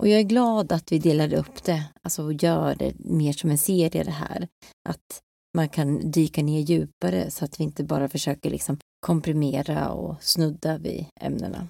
[0.00, 3.50] Och jag är glad att vi delade upp det, alltså och gör det mer som
[3.50, 4.48] en serie det här.
[4.88, 5.22] Att
[5.56, 10.78] man kan dyka ner djupare så att vi inte bara försöker liksom komprimera och snudda
[10.78, 11.68] vid ämnena.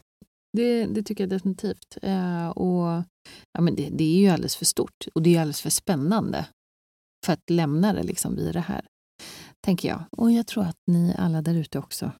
[0.56, 1.98] Det, det tycker jag definitivt.
[2.02, 3.02] Eh, och,
[3.52, 6.46] ja, men det, det är ju alldeles för stort och det är alldeles för spännande
[7.26, 8.84] för att lämna det liksom vid det här.
[9.64, 10.04] Tänker jag.
[10.10, 12.12] Och jag tror att ni alla där ute också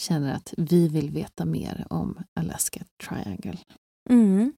[0.00, 3.58] känner att vi vill veta mer om Alaska Triangle.
[4.10, 4.52] Mm.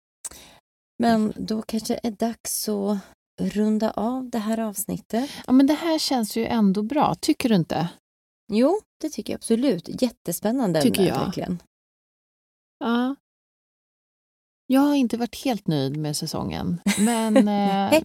[0.98, 2.98] Men då kanske det är dags att
[3.40, 5.30] runda av det här avsnittet.
[5.46, 7.88] Ja, men det här känns ju ändå bra, tycker du inte?
[8.52, 10.02] Jo, det tycker jag absolut.
[10.02, 11.24] Jättespännande Tycker jag.
[11.24, 11.62] verkligen.
[12.80, 13.16] Ja.
[14.66, 18.02] Jag har inte varit helt nöjd med säsongen, men eh,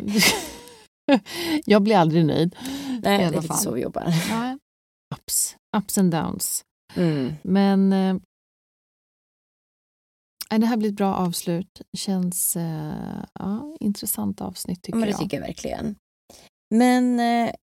[1.66, 2.56] jag blir aldrig nöjd.
[3.04, 3.58] Nej, det är fall.
[3.58, 4.14] så vi jobbar.
[4.30, 4.58] Ja.
[5.16, 6.64] Ups, ups and downs.
[6.96, 7.34] Mm.
[7.44, 8.16] Men eh,
[10.52, 11.82] nej, det här blir ett bra avslut.
[11.98, 15.20] Känns eh, ja, intressant avsnitt tycker Men det jag.
[15.20, 15.96] tycker jag verkligen.
[16.76, 17.54] Men eh,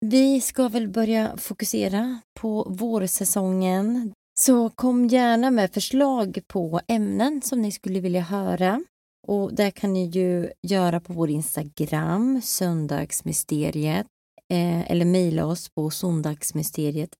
[0.00, 4.12] vi ska väl börja fokusera på vårsäsongen.
[4.40, 8.80] Så kom gärna med förslag på ämnen som ni skulle vilja höra.
[9.26, 14.06] Och det kan ni ju göra på vår Instagram, söndagsmysteriet,
[14.52, 17.10] eh, eller mejla oss på söndagsmysteriet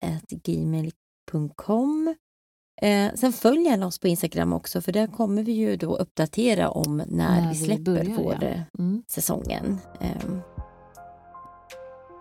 [0.44, 2.14] gmail.com.
[2.82, 6.70] Eh, sen följ gärna oss på Instagram också för där kommer vi ju då uppdatera
[6.70, 8.48] om när, När vi vi släpper börjar, vår ja.
[8.48, 9.02] eh, Mm.
[9.08, 9.78] säsongen.
[10.00, 10.38] Eh,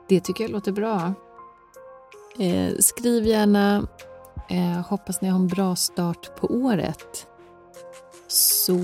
[0.10, 1.14] Det tycker jag låter bra.
[2.80, 3.88] Skriv gärna.
[4.50, 7.28] Eh, hoppas ni har en bra start på året.
[8.28, 8.78] Så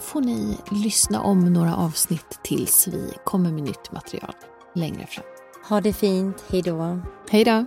[0.00, 4.34] får ni lyssna om några avsnitt tills vi kommer med nytt material
[4.74, 5.24] längre fram.
[5.68, 7.00] ha det fint, hej då.
[7.30, 7.64] Hej då!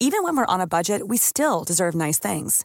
[0.00, 2.64] Even when we're on a budget, we still deserve nice things.